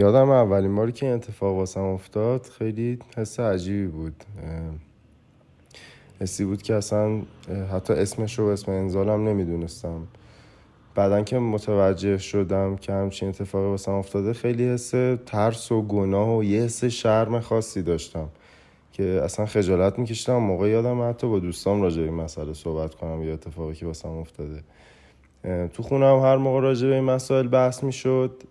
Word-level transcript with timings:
یادم 0.00 0.30
اولین 0.30 0.76
باری 0.76 0.92
که 0.92 1.06
این 1.06 1.14
اتفاق 1.14 1.56
واسم 1.56 1.80
افتاد 1.80 2.46
خیلی 2.46 2.98
حس 3.16 3.40
عجیبی 3.40 3.86
بود. 3.86 4.24
حسی 6.20 6.44
بود 6.44 6.62
که 6.62 6.74
اصلا 6.74 7.22
حتی 7.72 7.92
اسمش 7.92 8.38
رو 8.38 8.44
اسم 8.44 8.72
انزالم 8.72 9.28
نمی‌دونستم. 9.28 10.06
بعدا 10.94 11.22
که 11.22 11.38
متوجه 11.38 12.18
شدم 12.18 12.76
که 12.76 12.92
همچین 12.92 13.28
اتفاقی 13.28 13.66
واسم 13.66 13.92
افتاده 13.92 14.32
خیلی 14.32 14.68
حس 14.68 14.90
ترس 15.26 15.72
و 15.72 15.82
گناه 15.82 16.36
و 16.36 16.44
یه 16.44 16.62
حس 16.62 16.84
شرم 16.84 17.40
خاصی 17.40 17.82
داشتم 17.82 18.28
که 18.92 19.04
اصلا 19.04 19.46
خجالت 19.46 19.98
میکشیدم. 19.98 20.36
موقع 20.36 20.68
یادم 20.68 21.08
حتی 21.08 21.26
با 21.26 21.38
دوستام 21.38 21.82
راجع 21.82 22.02
به 22.02 22.10
مسئله 22.10 22.52
صحبت 22.52 22.94
کنم 22.94 23.22
یا 23.22 23.32
اتفاقی 23.32 23.74
که 23.74 23.86
واسم 23.86 24.08
افتاده. 24.08 24.62
تو 25.68 25.82
خونم 25.82 26.18
هر 26.18 26.36
موقع 26.36 26.60
راجع 26.60 26.88
به 26.88 26.94
این 26.94 27.04
مسائل 27.04 27.48
بحث 27.48 27.84
می‌شد 27.84 28.42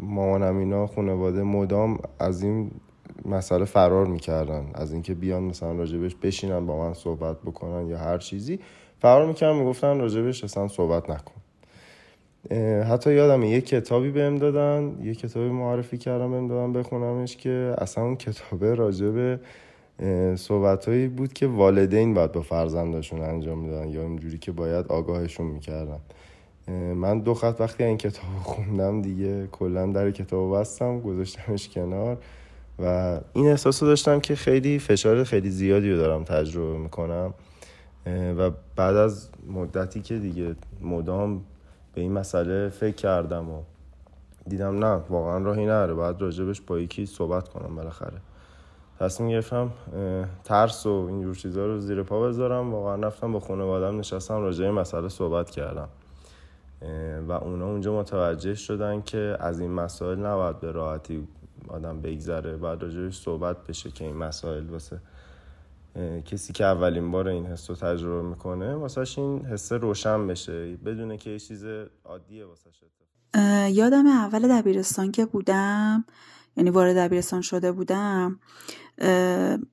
مامانم 0.00 0.56
اینا 0.58 0.86
خانواده 0.86 1.42
مدام 1.42 1.98
از 2.18 2.42
این 2.42 2.70
مسئله 3.24 3.64
فرار 3.64 4.06
می‌کردن. 4.06 4.64
از 4.74 4.92
اینکه 4.92 5.14
بیان 5.14 5.42
مثلا 5.42 5.72
راجبش 5.72 6.14
بشینن 6.14 6.66
با 6.66 6.78
من 6.78 6.94
صحبت 6.94 7.36
بکنن 7.42 7.86
یا 7.86 7.98
هر 7.98 8.18
چیزی. 8.18 8.60
فرار 9.00 9.26
می‌کردن 9.26 9.58
می‌گفتن 9.58 9.98
راجبش 9.98 10.44
اصلا 10.44 10.68
صحبت 10.68 11.10
نکن. 11.10 11.34
حتی 12.84 13.14
یادم 13.14 13.42
یه 13.42 13.60
کتابی 13.60 14.10
بهم 14.10 14.36
دادن 14.36 14.98
یه 15.02 15.14
کتابی 15.14 15.48
معرفی 15.48 15.98
کردم 15.98 16.30
بهم 16.30 16.48
دادن 16.48 16.72
بخونمش 16.72 17.36
که 17.36 17.74
اصلا 17.78 18.04
اون 18.04 18.16
کتابه 18.16 18.74
راجب 18.74 19.40
صحبتهایی 20.36 21.08
بود 21.08 21.32
که 21.32 21.46
والدین 21.46 22.14
باید 22.14 22.32
با 22.32 22.40
فرزندشون 22.40 23.20
انجام 23.20 23.58
می‌دادن 23.58 23.88
یا 23.88 24.02
اینجوری 24.02 24.38
که 24.38 24.52
باید 24.52 24.86
آگاهشون 24.86 25.46
می‌کردن. 25.46 25.98
من 26.68 27.20
دو 27.20 27.34
خط 27.34 27.56
وقتی 27.60 27.84
این 27.84 27.96
کتاب 27.96 28.42
خوندم 28.42 29.02
دیگه 29.02 29.46
کلا 29.46 29.86
در 29.86 30.10
کتاب 30.10 30.56
بستم 30.56 31.00
گذاشتمش 31.00 31.68
کنار 31.68 32.18
و 32.78 33.20
این 33.32 33.48
احساس 33.48 33.82
رو 33.82 33.88
داشتم 33.88 34.20
که 34.20 34.34
خیلی 34.34 34.78
فشار 34.78 35.24
خیلی 35.24 35.50
زیادی 35.50 35.90
رو 35.90 35.96
دارم 35.96 36.24
تجربه 36.24 36.78
می‌کنم. 36.78 37.34
و 38.38 38.50
بعد 38.76 38.96
از 38.96 39.28
مدتی 39.48 40.00
که 40.00 40.18
دیگه 40.18 40.56
مدام 40.80 41.44
به 41.94 42.00
این 42.00 42.12
مسئله 42.12 42.68
فکر 42.68 42.94
کردم 42.94 43.50
و 43.50 43.62
دیدم 44.46 44.84
نه 44.84 45.00
واقعا 45.08 45.38
راهی 45.38 45.64
نداره. 45.64 45.94
باید 45.94 46.20
راجبش 46.20 46.60
با 46.60 46.78
یکی 46.78 47.06
صحبت 47.06 47.48
کنم 47.48 47.76
بالاخره. 47.76 48.18
تصمیم 49.00 49.30
گرفتم 49.30 49.70
ترس 50.44 50.86
و 50.86 51.06
اینجور 51.08 51.34
چیزا 51.34 51.66
رو 51.66 51.78
زیر 51.78 52.02
پا 52.02 52.20
بذارم. 52.20 52.74
واقعا 52.74 52.94
رفتم 52.96 53.32
با 53.32 53.40
خانوادم 53.40 53.98
نشستم 53.98 54.40
راجع 54.40 54.70
مسئله 54.70 55.08
صحبت 55.08 55.50
کردم. 55.50 55.88
و 57.28 57.32
اونا 57.32 57.66
اونجا 57.66 58.00
متوجه 58.00 58.54
شدن 58.54 59.02
که 59.02 59.36
از 59.40 59.60
این 59.60 59.70
مسائل 59.70 60.18
نباید 60.18 60.60
به 60.60 60.72
راحتی 60.72 61.28
آدم 61.68 62.00
بگذره 62.00 62.56
بعد 62.56 62.82
راجعش 62.82 63.18
صحبت 63.18 63.66
بشه 63.66 63.90
که 63.90 64.04
این 64.04 64.16
مسائل 64.16 64.66
واسه 64.66 65.00
کسی 66.24 66.52
که 66.52 66.64
اولین 66.64 67.10
بار 67.10 67.28
این 67.28 67.46
حس 67.46 67.70
رو 67.70 67.76
تجربه 67.76 68.28
می‌کنه 68.28 68.74
واسهش 68.74 69.18
این 69.18 69.44
حس 69.44 69.72
روشن 69.72 70.26
بشه. 70.26 70.76
بدونه 70.76 71.16
که 71.16 71.30
یه 71.30 71.38
چیز 71.38 71.64
عادیه 72.04 72.46
واسه 72.46 72.70
یادم 73.70 74.06
اول 74.06 74.60
دبیرستان 74.60 75.12
که 75.12 75.26
بودم 75.26 76.04
یعنی 76.56 76.70
وارد 76.70 76.96
دبیرستان 76.96 77.40
شده 77.40 77.72
بودم 77.72 78.40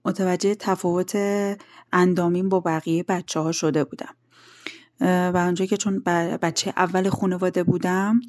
متوجه 0.05 0.55
تفاوت 0.55 1.15
اندامین 1.93 2.49
با 2.49 2.59
بقیه 2.59 3.03
بچه 3.03 3.39
ها 3.39 3.51
شده 3.51 3.83
بودم. 3.83 4.15
و 5.01 5.37
اونجا 5.37 5.65
که 5.65 5.77
چون 5.77 5.99
بچه 6.41 6.73
اول 6.77 7.09
خانواده 7.09 7.63
بودم 7.63 8.19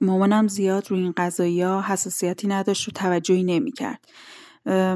مامانم 0.00 0.48
زیاد 0.48 0.90
روی 0.90 1.00
این 1.00 1.14
قضایی 1.16 1.62
ها 1.62 1.82
حساسیتی 1.82 2.48
نداشت 2.48 2.88
و 2.88 2.90
توجهی 2.90 3.44
نمی‌کرد. 3.44 4.04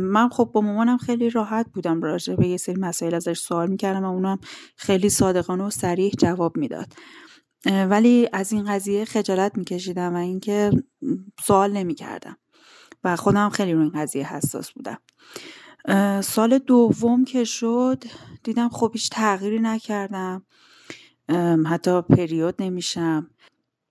من 0.00 0.28
خب 0.28 0.50
با 0.54 0.60
مامانم 0.60 0.96
خیلی 0.96 1.30
راحت 1.30 1.66
بودم 1.74 2.02
راجع 2.02 2.34
به 2.34 2.48
یه 2.48 2.56
سری 2.56 2.76
مسائل 2.76 3.14
ازش 3.14 3.38
سوال 3.38 3.70
می‌کردم 3.70 4.04
و 4.04 4.12
اونم 4.12 4.38
خیلی 4.76 5.08
صادقانه 5.08 5.64
و 5.64 5.70
سریح 5.70 6.12
جواب 6.18 6.56
می‌داد. 6.56 6.92
ولی 7.66 8.28
از 8.32 8.52
این 8.52 8.64
قضیه 8.64 9.04
خجالت 9.04 9.58
میکشیدم 9.58 10.14
و 10.14 10.16
اینکه 10.16 10.70
سوال 11.44 11.72
نمی‌کردم. 11.72 12.36
و 13.04 13.16
خودم 13.16 13.48
خیلی 13.48 13.72
روی 13.72 13.82
این 13.82 13.92
قضیه 13.92 14.34
حساس 14.34 14.72
بودم. 14.72 14.98
سال 16.20 16.58
دوم 16.58 17.24
که 17.24 17.44
شد 17.44 18.04
دیدم 18.44 18.68
خب 18.68 18.90
هیچ 18.92 19.10
تغییری 19.10 19.60
نکردم. 19.60 20.46
حتی 21.66 22.02
پریود 22.02 22.62
نمیشم. 22.62 23.30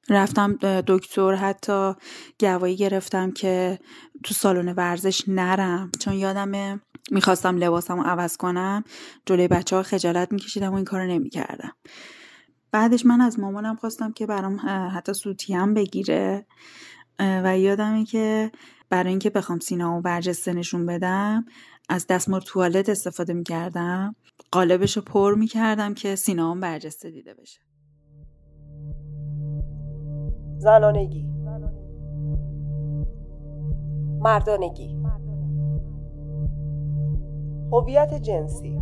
رفتم 0.09 0.53
دکتر 0.88 1.34
حتی 1.34 1.94
گواهی 2.40 2.75
گرفتم 2.75 3.31
که 3.31 3.80
تو 4.24 4.34
سالن 4.34 4.74
ورزش 4.74 5.24
نرم. 5.28 5.92
چون 6.00 6.14
یادم 6.14 6.81
می‌خواستم 7.12 7.58
لباسم 7.58 7.97
رو 7.97 8.03
عوض 8.03 8.38
کنم 8.38 8.84
جلوی 9.25 9.47
بچه 9.47 9.75
ها 9.75 9.84
خجالت 9.84 10.31
میکشیدم 10.31 10.72
و 10.72 10.75
این 10.75 10.86
کار 10.86 11.06
نمی‌کردم. 11.06 11.72
بعدش 12.72 13.06
من 13.06 13.22
از 13.22 13.40
مامانم 13.40 13.75
خواستم 13.75 14.12
که 14.12 14.25
برام 14.25 14.59
حتی 14.96 15.13
سوتیم 15.13 15.74
بگیره. 15.74 16.46
و 17.19 17.59
یادمه 17.59 18.06
که 18.06 18.52
برای 18.90 19.09
اینکه 19.09 19.30
بخوام 19.30 19.59
سینا 19.59 19.98
و 19.98 20.02
برجسته 20.02 20.53
نشون 20.53 20.86
بدم 20.86 21.46
از 21.90 22.08
دستمال 22.08 22.42
توالت 22.42 22.90
استفاده 22.90 23.34
می‌کردم. 23.34 24.16
قالبش 24.53 24.97
رو 24.97 25.03
پر 25.03 25.35
می‌کردم 25.35 25.94
که 25.94 26.16
سینا 26.16 26.56
برجسته 26.56 27.12
دیده 27.12 27.34
بشه. 27.34 27.62
زنانگی. 30.57 31.28
مردانگی. 34.19 34.97
هویت 37.72 38.13
جنسی. 38.13 38.81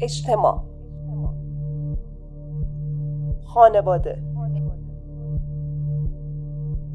اجتماع. 0.00 0.64
خانواده. 3.44 4.22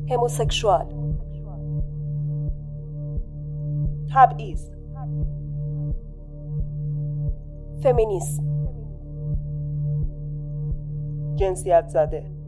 هموسکشوال. 0.09 0.85
تبعیض. 4.13 4.80
فمینیسم. 7.83 8.43
جنسیت 11.35 11.87
زده. 11.87 12.40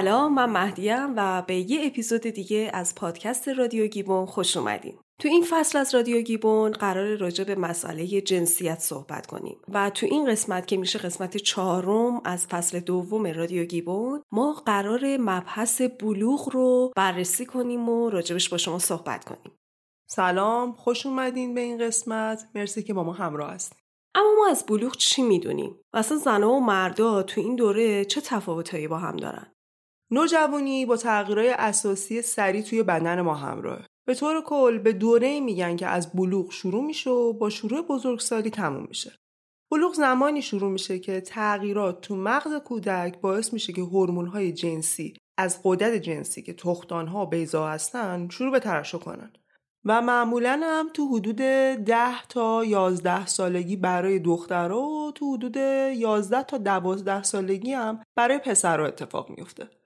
سلام 0.00 0.34
من 0.34 0.50
مهدیم 0.50 1.14
و 1.16 1.42
به 1.46 1.54
یه 1.54 1.86
اپیزود 1.86 2.20
دیگه 2.20 2.70
از 2.74 2.94
پادکست 2.94 3.48
رادیو 3.48 3.86
گیبون 3.86 4.26
خوش 4.26 4.56
اومدین. 4.56 4.98
تو 5.18 5.28
این 5.28 5.44
فصل 5.50 5.78
از 5.78 5.94
رادیو 5.94 6.20
گیبون 6.20 6.72
قرار 6.72 7.16
راجع 7.16 7.44
به 7.44 7.54
مسئله 7.54 8.20
جنسیت 8.20 8.78
صحبت 8.78 9.26
کنیم 9.26 9.60
و 9.72 9.90
تو 9.90 10.06
این 10.06 10.30
قسمت 10.30 10.66
که 10.66 10.76
میشه 10.76 10.98
قسمت 10.98 11.36
چهارم 11.36 12.20
از 12.24 12.46
فصل 12.46 12.80
دوم 12.80 13.26
رادیو 13.26 13.64
گیبون 13.64 14.22
ما 14.32 14.52
قرار 14.66 15.16
مبحث 15.16 15.82
بلوغ 15.82 16.48
رو 16.52 16.92
بررسی 16.96 17.46
کنیم 17.46 17.88
و 17.88 18.10
راجبش 18.10 18.48
با 18.48 18.56
شما 18.56 18.78
صحبت 18.78 19.24
کنیم. 19.24 19.58
سلام 20.10 20.72
خوش 20.72 21.06
اومدین 21.06 21.54
به 21.54 21.60
این 21.60 21.78
قسمت 21.78 22.48
مرسی 22.54 22.82
که 22.82 22.94
با 22.94 23.04
ما 23.04 23.12
همراه 23.12 23.50
هستین. 23.50 23.78
اما 24.14 24.34
ما 24.38 24.48
از 24.50 24.64
بلوغ 24.68 24.96
چی 24.96 25.22
می‌دونیم؟ 25.22 25.76
و 25.92 25.98
اصلا 25.98 26.18
زنها 26.18 26.52
و 26.52 26.60
مردا 26.60 27.22
تو 27.22 27.40
این 27.40 27.56
دوره 27.56 28.04
چه 28.04 28.20
تفاوتهایی 28.20 28.88
با 28.88 28.98
هم 28.98 29.16
دارن؟ 29.16 29.46
نوجوانی 30.10 30.86
با 30.86 30.96
تغییرهای 30.96 31.50
اساسی 31.50 32.22
سریع 32.22 32.62
توی 32.62 32.82
بدن 32.82 33.20
ما 33.20 33.34
همراهه. 33.34 33.86
به 34.06 34.14
طور 34.14 34.42
کل 34.46 34.78
به 34.78 34.92
دوره 34.92 35.40
میگن 35.40 35.76
که 35.76 35.86
از 35.86 36.12
بلوغ 36.12 36.52
شروع 36.52 36.84
میشه 36.84 37.10
و 37.10 37.32
با 37.32 37.50
شروع 37.50 37.82
بزرگسالی 37.82 38.50
تموم 38.50 38.86
میشه. 38.88 39.12
بلوغ 39.72 39.94
زمانی 39.94 40.42
شروع 40.42 40.70
میشه 40.70 40.98
که 40.98 41.20
تغییرات 41.20 42.00
تو 42.00 42.16
مغز 42.16 42.54
کودک 42.54 43.20
باعث 43.20 43.52
میشه 43.52 43.72
که 43.72 43.82
هورمون‌های 43.82 44.52
جنسی 44.52 45.14
از 45.38 45.60
قدرت 45.64 45.94
جنسی 45.94 46.42
که 46.42 46.52
تختانها 46.52 47.26
بیزا 47.26 47.68
هستن 47.68 48.28
شروع 48.28 48.52
به 48.52 48.60
ترشح 48.60 48.98
کنن. 48.98 49.32
و 49.84 50.02
معمولا 50.02 50.60
هم 50.62 50.88
تو 50.94 51.06
حدود 51.08 51.36
10 51.36 52.22
تا 52.28 52.64
11 52.64 53.26
سالگی 53.26 53.76
برای 53.76 54.18
دخترها 54.18 54.80
و 54.80 55.12
تو 55.12 55.34
حدود 55.34 55.56
11 55.56 56.42
تا 56.42 56.58
12 56.58 57.22
سالگی 57.22 57.72
هم 57.72 58.02
برای 58.16 58.38
پسرها 58.38 58.86
اتفاق 58.86 59.30
میفته. 59.30 59.79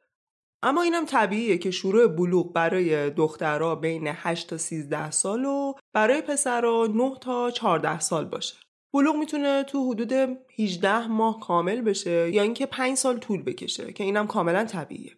اما 0.67 0.83
اینم 0.83 1.05
طبیعیه 1.05 1.59
که 1.59 1.71
شروع 1.71 2.07
بلوغ 2.07 2.53
برای 2.53 3.11
دخترها 3.11 3.75
بین 3.75 4.07
8 4.07 4.51
تا 4.51 4.59
13 4.59 5.11
سال 5.11 5.45
و 5.45 5.75
برای 5.93 6.21
پسرها 6.21 6.87
9 6.87 7.13
تا 7.21 7.51
14 7.51 8.01
سال 8.01 8.25
باشه 8.25 8.57
بلوغ 8.95 9.17
می‌تونه 9.17 9.63
تو 9.63 9.91
حدود 9.91 10.13
18 10.59 11.07
ماه 11.07 11.41
کامل 11.41 11.81
بشه 11.81 12.31
یا 12.35 12.43
اینکه 12.43 12.67
5 12.67 12.97
سال 12.97 13.19
طول 13.19 13.43
بکشه 13.43 13.93
که 13.93 14.05
اینم 14.05 14.27
کاملا 14.27 14.65
طبیعیه 14.65 15.13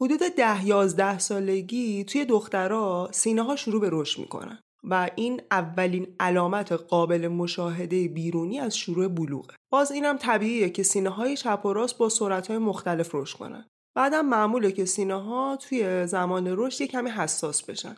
حدود 0.00 0.20
10 0.36 0.66
11 0.66 1.18
سالگی 1.18 2.04
توی 2.04 2.24
دخترها 2.24 3.08
سینه 3.12 3.42
ها 3.42 3.56
شروع 3.56 3.80
به 3.80 3.88
رشد 3.92 4.20
می‌کنن 4.20 4.58
و 4.84 5.10
این 5.16 5.42
اولین 5.50 6.16
علامت 6.20 6.72
قابل 6.72 7.28
مشاهده 7.28 8.08
بیرونی 8.08 8.60
از 8.60 8.76
شروع 8.76 9.08
بلوغه. 9.08 9.54
باز 9.70 9.92
اینم 9.92 10.16
طبیعیه 10.16 10.70
که 10.70 10.82
سینه 10.82 11.10
های 11.10 11.36
چپ 11.36 11.60
و 11.64 11.72
راست 11.72 11.98
با 11.98 12.08
سرعت 12.08 12.46
های 12.46 12.58
مختلف 12.58 13.14
رشد 13.14 13.38
کنن. 13.38 13.68
بعدم 13.94 14.26
معموله 14.26 14.72
که 14.72 14.84
سینه 14.84 15.22
ها 15.22 15.56
توی 15.56 16.06
زمان 16.06 16.46
رشد 16.48 16.80
یک 16.80 16.90
کمی 16.90 17.10
حساس 17.10 17.62
بشن. 17.62 17.96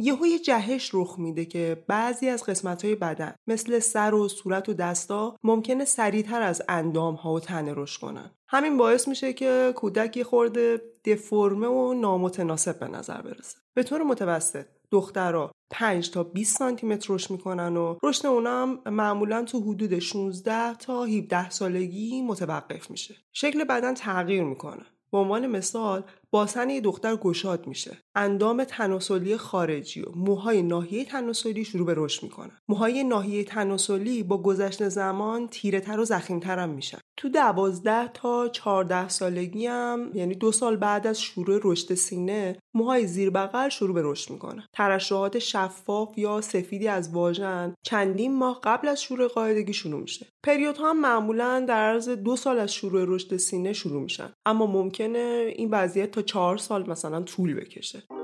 یهو 0.00 0.26
یه 0.26 0.38
جهش 0.38 0.90
رخ 0.94 1.18
میده 1.18 1.44
که 1.44 1.84
بعضی 1.88 2.28
از 2.28 2.44
قسمت 2.44 2.84
های 2.84 2.94
بدن 2.94 3.34
مثل 3.46 3.78
سر 3.78 4.14
و 4.14 4.28
صورت 4.28 4.68
و 4.68 4.74
دستا 4.74 5.36
ممکنه 5.44 5.84
سریعتر 5.84 6.42
از 6.42 6.62
اندام 6.68 7.14
ها 7.14 7.32
و 7.32 7.40
تنه 7.40 7.72
رشد 7.76 8.00
کنن. 8.00 8.30
همین 8.48 8.76
باعث 8.76 9.08
میشه 9.08 9.32
که 9.32 9.72
کودک 9.76 10.16
یه 10.16 10.24
خورده 10.24 10.82
دفرمه 11.04 11.66
و 11.66 11.94
نامتناسب 11.94 12.78
به 12.78 12.88
نظر 12.88 13.22
برسه. 13.22 13.58
به 13.74 13.82
طور 13.82 14.02
متوسط 14.02 14.66
دخترها 14.90 15.52
5 15.70 16.10
تا 16.10 16.22
20 16.22 16.58
سانتی 16.58 16.86
متر 16.86 17.14
رشد 17.14 17.30
می‌کنن 17.30 17.76
و 17.76 17.96
رشد 18.02 18.26
اونا 18.26 18.62
هم 18.62 18.80
معمولا 18.86 19.44
تو 19.44 19.60
حدود 19.60 19.98
16 19.98 20.74
تا 20.74 21.04
17 21.04 21.50
سالگی 21.50 22.22
متوقف 22.22 22.90
میشه. 22.90 23.16
شکل 23.32 23.64
بدن 23.64 23.94
تغییر 23.94 24.44
می‌کنه. 24.44 24.86
به 25.12 25.18
عنوان 25.18 25.46
مثال 25.46 26.04
باسن 26.32 26.70
یه 26.70 26.80
دختر 26.80 27.16
گشاد 27.16 27.66
میشه. 27.66 27.98
اندام 28.14 28.64
تناسلی 28.64 29.36
خارجی 29.36 30.02
و 30.02 30.10
موهای 30.16 30.62
ناحیه 30.62 31.04
تناسلی 31.04 31.64
شروع 31.64 31.86
به 31.86 31.94
رشد 31.96 32.22
می‌کنن 32.22 32.58
موهای 32.68 33.04
ناحیه 33.04 33.44
تناسلی 33.44 34.22
با 34.22 34.42
گذشت 34.42 34.88
زمان 34.88 35.48
تیره 35.48 35.80
تر 35.80 36.00
و 36.00 36.04
زخیمتر 36.04 36.58
هم 36.58 36.68
میشن. 36.68 36.98
تو 37.16 37.28
دوازده 37.28 38.08
تا 38.08 38.48
چهارده 38.48 39.08
سالگی 39.08 39.66
هم 39.66 40.10
یعنی 40.14 40.34
دو 40.34 40.52
سال 40.52 40.76
بعد 40.76 41.06
از 41.06 41.20
شروع 41.20 41.60
رشد 41.64 41.94
سینه 41.94 42.58
موهای 42.74 43.06
زیر 43.06 43.30
بغل 43.30 43.68
شروع 43.68 43.94
به 43.94 44.02
رشد 44.04 44.30
می‌کنه 44.30 44.66
ترشحات 44.72 45.38
شفاف 45.38 46.18
یا 46.18 46.40
سفیدی 46.40 46.88
از 46.88 47.14
واژن 47.14 47.74
چندین 47.84 48.38
ماه 48.38 48.60
قبل 48.62 48.88
از 48.88 49.02
شروع 49.02 49.28
قاعدگی 49.28 49.72
شروع 49.72 50.00
میشه. 50.00 50.26
پریودها 50.44 50.90
هم 50.90 51.00
معمولا 51.00 51.64
در 51.68 51.92
عرض 51.92 52.08
دو 52.08 52.36
سال 52.36 52.58
از 52.58 52.74
شروع 52.74 53.04
رشد 53.06 53.36
سینه 53.36 53.72
شروع 53.72 54.02
میشن. 54.02 54.32
اما 54.46 54.66
ممکنه 54.66 55.52
این 55.56 55.70
وضعیت 55.70 56.17
تا 56.18 56.22
چهار 56.22 56.56
سال 56.56 56.90
مثلا 56.90 57.22
طول 57.22 57.54
بکشه. 57.54 58.17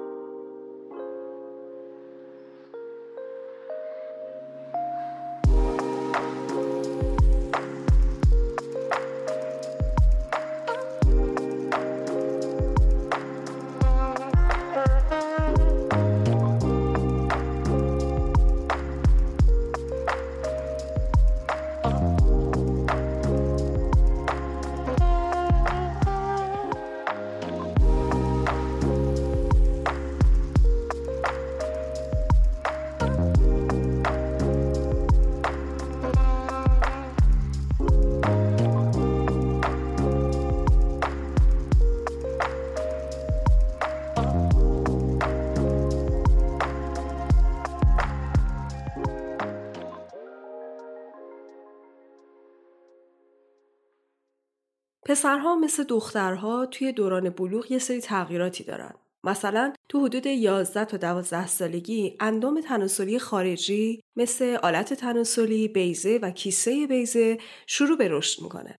پسرها 55.14 55.54
مثل 55.54 55.84
دخترها 55.84 56.66
توی 56.66 56.92
دوران 56.92 57.30
بلوغ 57.30 57.72
یه 57.72 57.78
سری 57.78 58.00
تغییراتی 58.00 58.64
دارن. 58.64 58.94
مثلا 59.24 59.72
تو 59.88 60.04
حدود 60.04 60.26
11 60.26 60.84
تا 60.84 60.96
12 60.96 61.46
سالگی 61.46 62.16
اندام 62.20 62.60
تناسلی 62.60 63.18
خارجی 63.18 64.00
مثل 64.16 64.58
آلت 64.62 64.94
تناسلی، 64.94 65.68
بیزه 65.68 66.18
و 66.22 66.30
کیسه 66.30 66.86
بیزه 66.86 67.38
شروع 67.66 67.98
به 67.98 68.08
رشد 68.08 68.42
می‌کنه. 68.42 68.76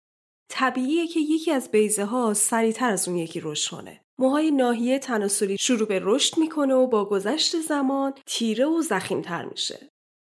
طبیعیه 0.49 1.07
که 1.07 1.19
یکی 1.19 1.51
از 1.51 1.71
بیزه 1.71 2.05
ها 2.05 2.33
سریعتر 2.33 2.89
از 2.89 3.07
اون 3.07 3.17
یکی 3.17 3.39
رشد 3.43 3.71
کنه. 3.71 4.01
موهای 4.19 4.51
ناحیه 4.51 4.99
تناسلی 4.99 5.57
شروع 5.57 5.87
به 5.87 5.99
رشد 6.03 6.37
می‌کنه 6.37 6.73
و 6.73 6.87
با 6.87 7.05
گذشت 7.05 7.61
زمان 7.61 8.13
تیره 8.25 8.65
و 8.65 8.81
زخیمتر 8.81 9.45
میشه. 9.45 9.89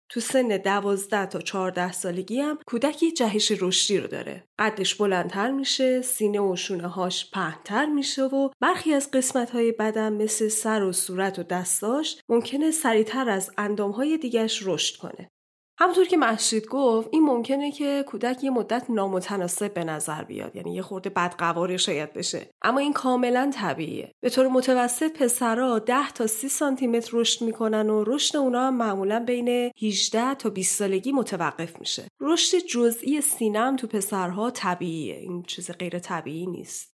تو 0.09 0.21
سن 0.21 0.49
دوازده 0.49 1.27
تا 1.27 1.41
چهارده 1.41 1.93
سالگی 1.93 2.41
هم 2.41 2.59
کودک 2.67 3.03
یه 3.03 3.13
جهش 3.13 3.53
رشدی 3.61 3.99
رو 3.99 4.07
داره. 4.07 4.45
قدش 4.59 4.95
بلندتر 4.95 5.51
میشه، 5.51 6.03
سینه 6.03 6.41
و 6.41 6.57
شونه 6.57 6.89
هاش 6.89 7.31
پهنتر 7.31 7.87
میشه 7.87 8.25
و 8.25 8.51
برخی 8.61 8.95
از 8.95 9.11
قسمت 9.11 9.51
های 9.51 9.73
بدن 9.73 10.13
مثل 10.13 10.49
سر 10.49 10.83
و 10.83 10.93
صورت 10.93 11.39
و 11.39 11.43
دستاش 11.43 12.23
ممکنه 12.29 12.71
سریعتر 12.71 13.29
از 13.29 13.51
اندام 13.59 13.91
های 13.91 14.19
دیگرش 14.19 14.63
رشد 14.65 14.97
کنه. 14.97 15.31
همونطور 15.81 16.05
که 16.05 16.17
محشید 16.17 16.67
گفت 16.67 17.09
این 17.13 17.23
ممکنه 17.23 17.73
که 17.73 18.05
کودک 18.07 18.45
یه 18.45 18.51
مدت 18.51 18.87
نامتناسب 18.89 19.75
به 19.75 19.85
نظر 19.85 20.25
بیاد 20.25 20.57
یعنی 20.57 20.75
یه 20.75 20.83
خورده 20.83 21.11
بدقواره 21.11 21.77
شاید 21.77 22.13
بشه. 22.13 22.51
اما 22.63 22.81
این 22.81 22.93
کاملا 22.93 23.51
طبیعیه. 23.55 24.13
به 24.21 24.31
طور 24.31 24.49
متوسط 24.49 25.13
پسرها 25.13 25.79
10 25.79 26.11
تا 26.11 26.27
30 26.27 26.49
سانتی 26.49 26.87
متر 26.87 27.11
رشد 27.13 27.45
می‌کنن 27.45 27.91
و 27.91 28.05
رشد 28.07 28.37
اونا 28.37 28.67
هم 28.67 28.77
معمولا 28.77 29.25
بین 29.25 29.71
18 29.83 30.35
تا 30.35 30.51
20 30.51 30.79
سالگی 30.79 31.13
متوقف 31.13 31.81
میشه. 31.81 32.09
رشد 32.21 32.59
جزئی 32.59 33.21
سینه 33.21 33.59
هم 33.59 33.77
تو 33.77 33.87
پسرها 33.87 34.51
طبیعیه. 34.51 35.17
این 35.17 35.43
چیز 35.43 35.71
غیر 35.71 35.99
طبیعی 35.99 36.47
نیست. 36.47 36.98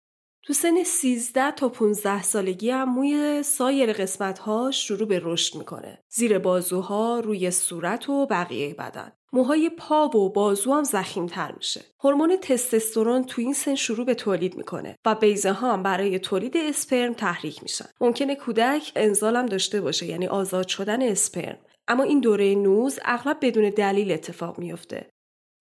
تو 0.49 0.53
سن 0.53 0.83
13 0.83 1.51
تا 1.51 1.69
15 1.69 2.23
سالگی 2.23 2.69
هم 2.69 2.89
موی 2.89 3.43
سایر 3.43 3.93
قسمت 3.93 4.39
ها 4.39 4.71
شروع 4.71 5.07
به 5.07 5.21
رشد 5.23 5.57
می‌کنه. 5.57 5.99
زیر 6.09 6.39
بازوها، 6.39 7.19
روی 7.19 7.51
صورت 7.51 8.09
و 8.09 8.25
بقیه 8.25 8.73
بدن. 8.73 9.11
موهای 9.33 9.69
پا 9.69 10.17
و 10.17 10.29
بازو 10.29 10.73
هم 10.73 10.83
زخیم 10.83 11.25
تر 11.25 11.51
میشه. 11.51 11.81
هورمون 11.99 12.37
تستوسترون 12.37 13.23
تو 13.23 13.41
این 13.41 13.53
سن 13.53 13.75
شروع 13.75 14.05
به 14.05 14.13
تولید 14.13 14.57
می‌کنه 14.57 14.95
و 15.05 15.15
بیزه 15.15 15.51
ها 15.51 15.73
هم 15.73 15.83
برای 15.83 16.19
تولید 16.19 16.57
اسپرم 16.57 17.13
تحریک 17.13 17.63
میشن. 17.63 17.89
ممکنه 18.01 18.35
کودک 18.35 18.91
انزال 18.95 19.35
هم 19.35 19.45
داشته 19.45 19.81
باشه 19.81 20.05
یعنی 20.05 20.27
آزاد 20.27 20.67
شدن 20.67 21.01
اسپرم. 21.01 21.57
اما 21.87 22.03
این 22.03 22.19
دوره 22.19 22.55
نوز 22.55 22.99
اغلب 23.05 23.37
بدون 23.41 23.69
دلیل 23.69 24.11
اتفاق 24.11 24.59
میفته. 24.59 25.09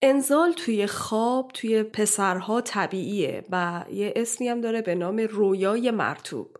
انزال 0.02 0.52
توی 0.52 0.86
خواب 0.86 1.50
توی 1.54 1.82
پسرها 1.82 2.60
طبیعیه 2.60 3.44
و 3.50 3.84
یه 3.92 4.12
اسمی 4.16 4.48
هم 4.48 4.60
داره 4.60 4.82
به 4.82 4.94
نام 4.94 5.16
رویای 5.16 5.90
مرتوب. 5.90 6.56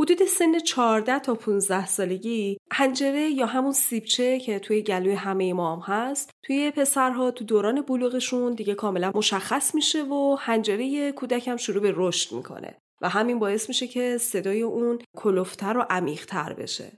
حدود 0.00 0.24
سن 0.24 0.58
14 0.58 1.18
تا 1.18 1.34
15 1.34 1.86
سالگی 1.86 2.56
هنجره 2.72 3.30
یا 3.30 3.46
همون 3.46 3.72
سیبچه 3.72 4.38
که 4.38 4.58
توی 4.58 4.82
گلوی 4.82 5.14
همه 5.14 5.52
ما 5.52 5.76
هم 5.76 5.94
هست 5.94 6.30
توی 6.42 6.70
پسرها 6.70 7.30
تو 7.30 7.44
دوران 7.44 7.82
بلوغشون 7.82 8.52
دیگه 8.54 8.74
کاملا 8.74 9.12
مشخص 9.14 9.74
میشه 9.74 10.02
و 10.02 10.36
هنجره 10.40 11.12
کودک 11.12 11.48
هم 11.48 11.56
شروع 11.56 11.82
به 11.82 11.92
رشد 11.96 12.34
می‌کنه 12.36 12.76
و 13.02 13.08
همین 13.08 13.38
باعث 13.38 13.68
میشه 13.68 13.86
که 13.86 14.18
صدای 14.18 14.62
اون 14.62 14.98
کلفتر 15.16 15.78
و 15.78 15.86
عمیقتر 15.90 16.52
بشه. 16.52 16.92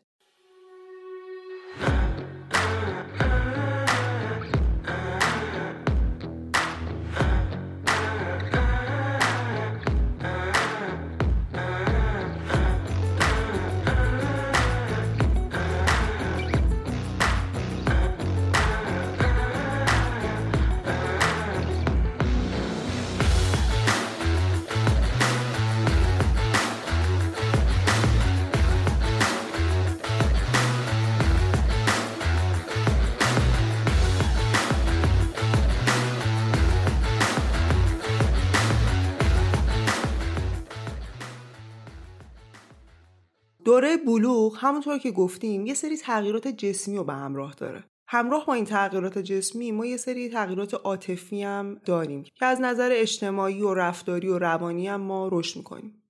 بلوغ 44.07 44.57
همونطور 44.59 44.99
که 44.99 45.11
گفتیم 45.11 45.67
یه 45.67 45.75
سری 45.75 45.97
تغییرات 45.97 46.49
جسمی 46.49 46.97
رو 46.97 47.05
به 47.05 47.13
همراه 47.13 47.55
داره. 47.55 47.85
همراه 48.09 48.47
با 48.47 48.55
این 48.55 48.65
تغییرات 48.65 49.19
جسمی 49.19 49.73
ما 49.73 49.87
یه 49.87 49.97
سری 49.97 50.29
تغییرات 50.29 50.75
عاطفی 50.75 51.43
هم 51.43 51.81
داریم 51.85 52.23
که 52.23 52.45
از 52.45 52.61
نظر 52.61 52.91
اجتماعی 52.93 53.63
و 53.63 53.75
رفتاری 53.75 54.29
و 54.29 54.39
روانی 54.39 54.89
هم 54.89 55.01
ما 55.01 55.29
رشد 55.33 55.57
می‌کنیم. 55.57 56.03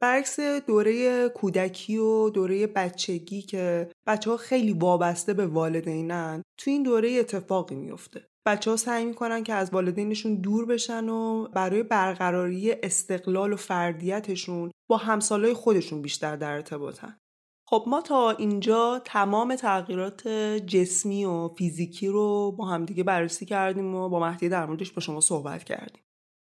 برعکس 0.00 0.40
دوره 0.40 1.28
کودکی 1.28 1.96
و 1.96 2.30
دوره 2.30 2.66
بچگی 2.66 3.42
که 3.42 3.90
بچه 4.06 4.30
ها 4.30 4.36
خیلی 4.36 4.72
وابسته 4.72 5.34
به 5.34 5.46
والدینن 5.46 6.42
تو 6.58 6.70
این 6.70 6.82
دوره 6.82 7.10
اتفاقی 7.10 7.74
میفته 7.74 8.28
بچه 8.46 8.70
ها 8.70 8.76
سعی 8.76 9.04
می‌کنن 9.04 9.44
که 9.44 9.54
از 9.54 9.74
والدینشون 9.74 10.34
دور 10.34 10.66
بشن 10.66 11.08
و 11.08 11.48
برای 11.48 11.82
برقراری 11.82 12.72
استقلال 12.72 13.52
و 13.52 13.56
فردیتشون 13.56 14.70
با 14.88 14.96
همسالای 14.96 15.54
خودشون 15.54 16.02
بیشتر 16.02 16.36
در 16.36 16.52
ارتباطن. 16.52 17.18
خب 17.68 17.84
ما 17.86 18.00
تا 18.00 18.30
اینجا 18.30 19.02
تمام 19.04 19.56
تغییرات 19.56 20.28
جسمی 20.66 21.24
و 21.24 21.48
فیزیکی 21.48 22.08
رو 22.08 22.52
با 22.52 22.64
همدیگه 22.64 23.02
بررسی 23.02 23.46
کردیم 23.46 23.94
و 23.94 24.08
با 24.08 24.20
مهدی 24.20 24.48
در 24.48 24.66
موردش 24.66 24.92
با 24.92 25.00
شما 25.00 25.20
صحبت 25.20 25.64
کردیم. 25.64 26.02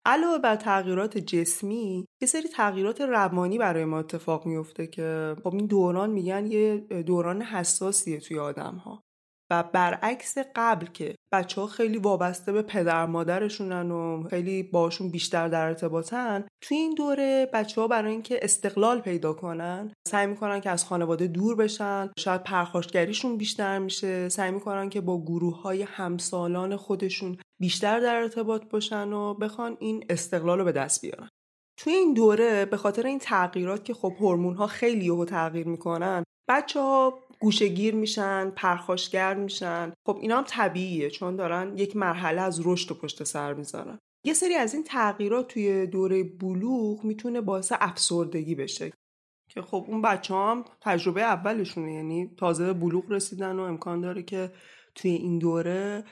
علاوه 0.06 0.38
بر 0.38 0.56
تغییرات 0.56 1.18
جسمی 1.18 2.06
یه 2.22 2.28
سری 2.28 2.48
تغییرات 2.48 3.00
روانی 3.00 3.58
برای 3.58 3.84
ما 3.84 3.98
اتفاق 3.98 4.46
میفته 4.46 4.86
که 4.86 5.36
خب 5.44 5.54
این 5.54 5.66
دوران 5.66 6.10
میگن 6.10 6.46
یه 6.46 6.76
دوران 7.06 7.42
حساسیه 7.42 8.20
توی 8.20 8.38
آدم 8.38 8.76
ها 8.76 9.02
و 9.50 9.62
برعکس 9.62 10.34
قبل 10.56 10.86
که 10.86 11.14
بچه 11.32 11.60
ها 11.60 11.66
خیلی 11.66 11.98
وابسته 11.98 12.52
به 12.52 12.62
پدر 12.62 13.06
مادرشونن 13.06 13.90
و 13.90 14.22
خیلی 14.30 14.62
باشون 14.62 15.10
بیشتر 15.10 15.48
در 15.48 15.66
ارتباطن 15.66 16.44
توی 16.60 16.76
این 16.76 16.94
دوره 16.94 17.50
بچه 17.52 17.80
ها 17.80 17.88
برای 17.88 18.12
اینکه 18.12 18.38
استقلال 18.42 19.00
پیدا 19.00 19.32
کنن 19.32 19.92
سعی 20.08 20.26
می‌کنن 20.26 20.60
که 20.60 20.70
از 20.70 20.84
خانواده 20.84 21.26
دور 21.26 21.56
بشن 21.56 22.10
شاید 22.18 22.42
پرخاشگریشون 22.42 23.36
بیشتر 23.36 23.78
میشه 23.78 24.28
سعی 24.28 24.50
می‌کنن 24.50 24.88
که 24.88 25.00
با 25.00 25.22
گروه 25.22 25.62
های 25.62 25.82
همسالان 25.82 26.76
خودشون 26.76 27.36
بیشتر 27.60 28.00
در 28.00 28.16
ارتباط 28.16 28.64
باشن 28.70 29.12
و 29.12 29.34
بخوان 29.34 29.76
این 29.80 30.04
استقلال 30.08 30.58
رو 30.58 30.64
به 30.64 30.72
دست 30.72 31.00
بیارن. 31.00 31.28
توی 31.78 31.92
این 31.92 32.14
دوره 32.14 32.64
به 32.64 32.76
خاطر 32.76 33.06
این 33.06 33.18
تغییرات 33.18 33.84
که 33.84 33.94
خب 33.94 34.12
هورمون 34.20 34.54
ها 34.54 34.66
خیلی 34.66 35.04
یهو 35.04 35.24
تغییر 35.24 35.68
می‌کنن 35.68 36.24
بچه 36.48 36.80
ها 36.80 37.25
گوشگیر 37.40 37.94
میشن 37.94 38.50
پرخاشگر 38.50 39.34
میشن. 39.34 39.92
خب 40.06 40.18
اینا 40.20 40.36
هم 40.36 40.44
طبیعیه 40.46 41.10
چون 41.10 41.36
دارن 41.36 41.78
یک 41.78 41.96
مرحله 41.96 42.40
از 42.40 42.60
رشد 42.64 42.92
و 42.92 42.94
پشت 42.94 43.24
سر 43.24 43.54
می‌ذارن. 43.54 43.98
یه 44.24 44.34
سری 44.34 44.54
از 44.54 44.74
این 44.74 44.84
تغییرات 44.84 45.48
توی 45.48 45.86
دوره 45.86 46.24
بلوغ 46.24 47.04
می‌تونه 47.04 47.40
باعث 47.40 47.72
افسردگی 47.80 48.54
بشه. 48.54 48.92
که 49.48 49.62
خب 49.62 49.84
اون 49.88 50.02
بچه 50.02 50.34
هم 50.34 50.64
تجربه 50.80 51.22
اولشونه 51.22 51.92
یعنی 51.92 52.30
تازه 52.36 52.64
به 52.64 52.72
بلوغ 52.72 53.04
رسیدن 53.12 53.58
و 53.58 53.62
امکان 53.62 54.00
داره 54.00 54.22
که 54.22 54.52
توی 54.94 55.10
این 55.10 55.38
دوره 55.38 56.04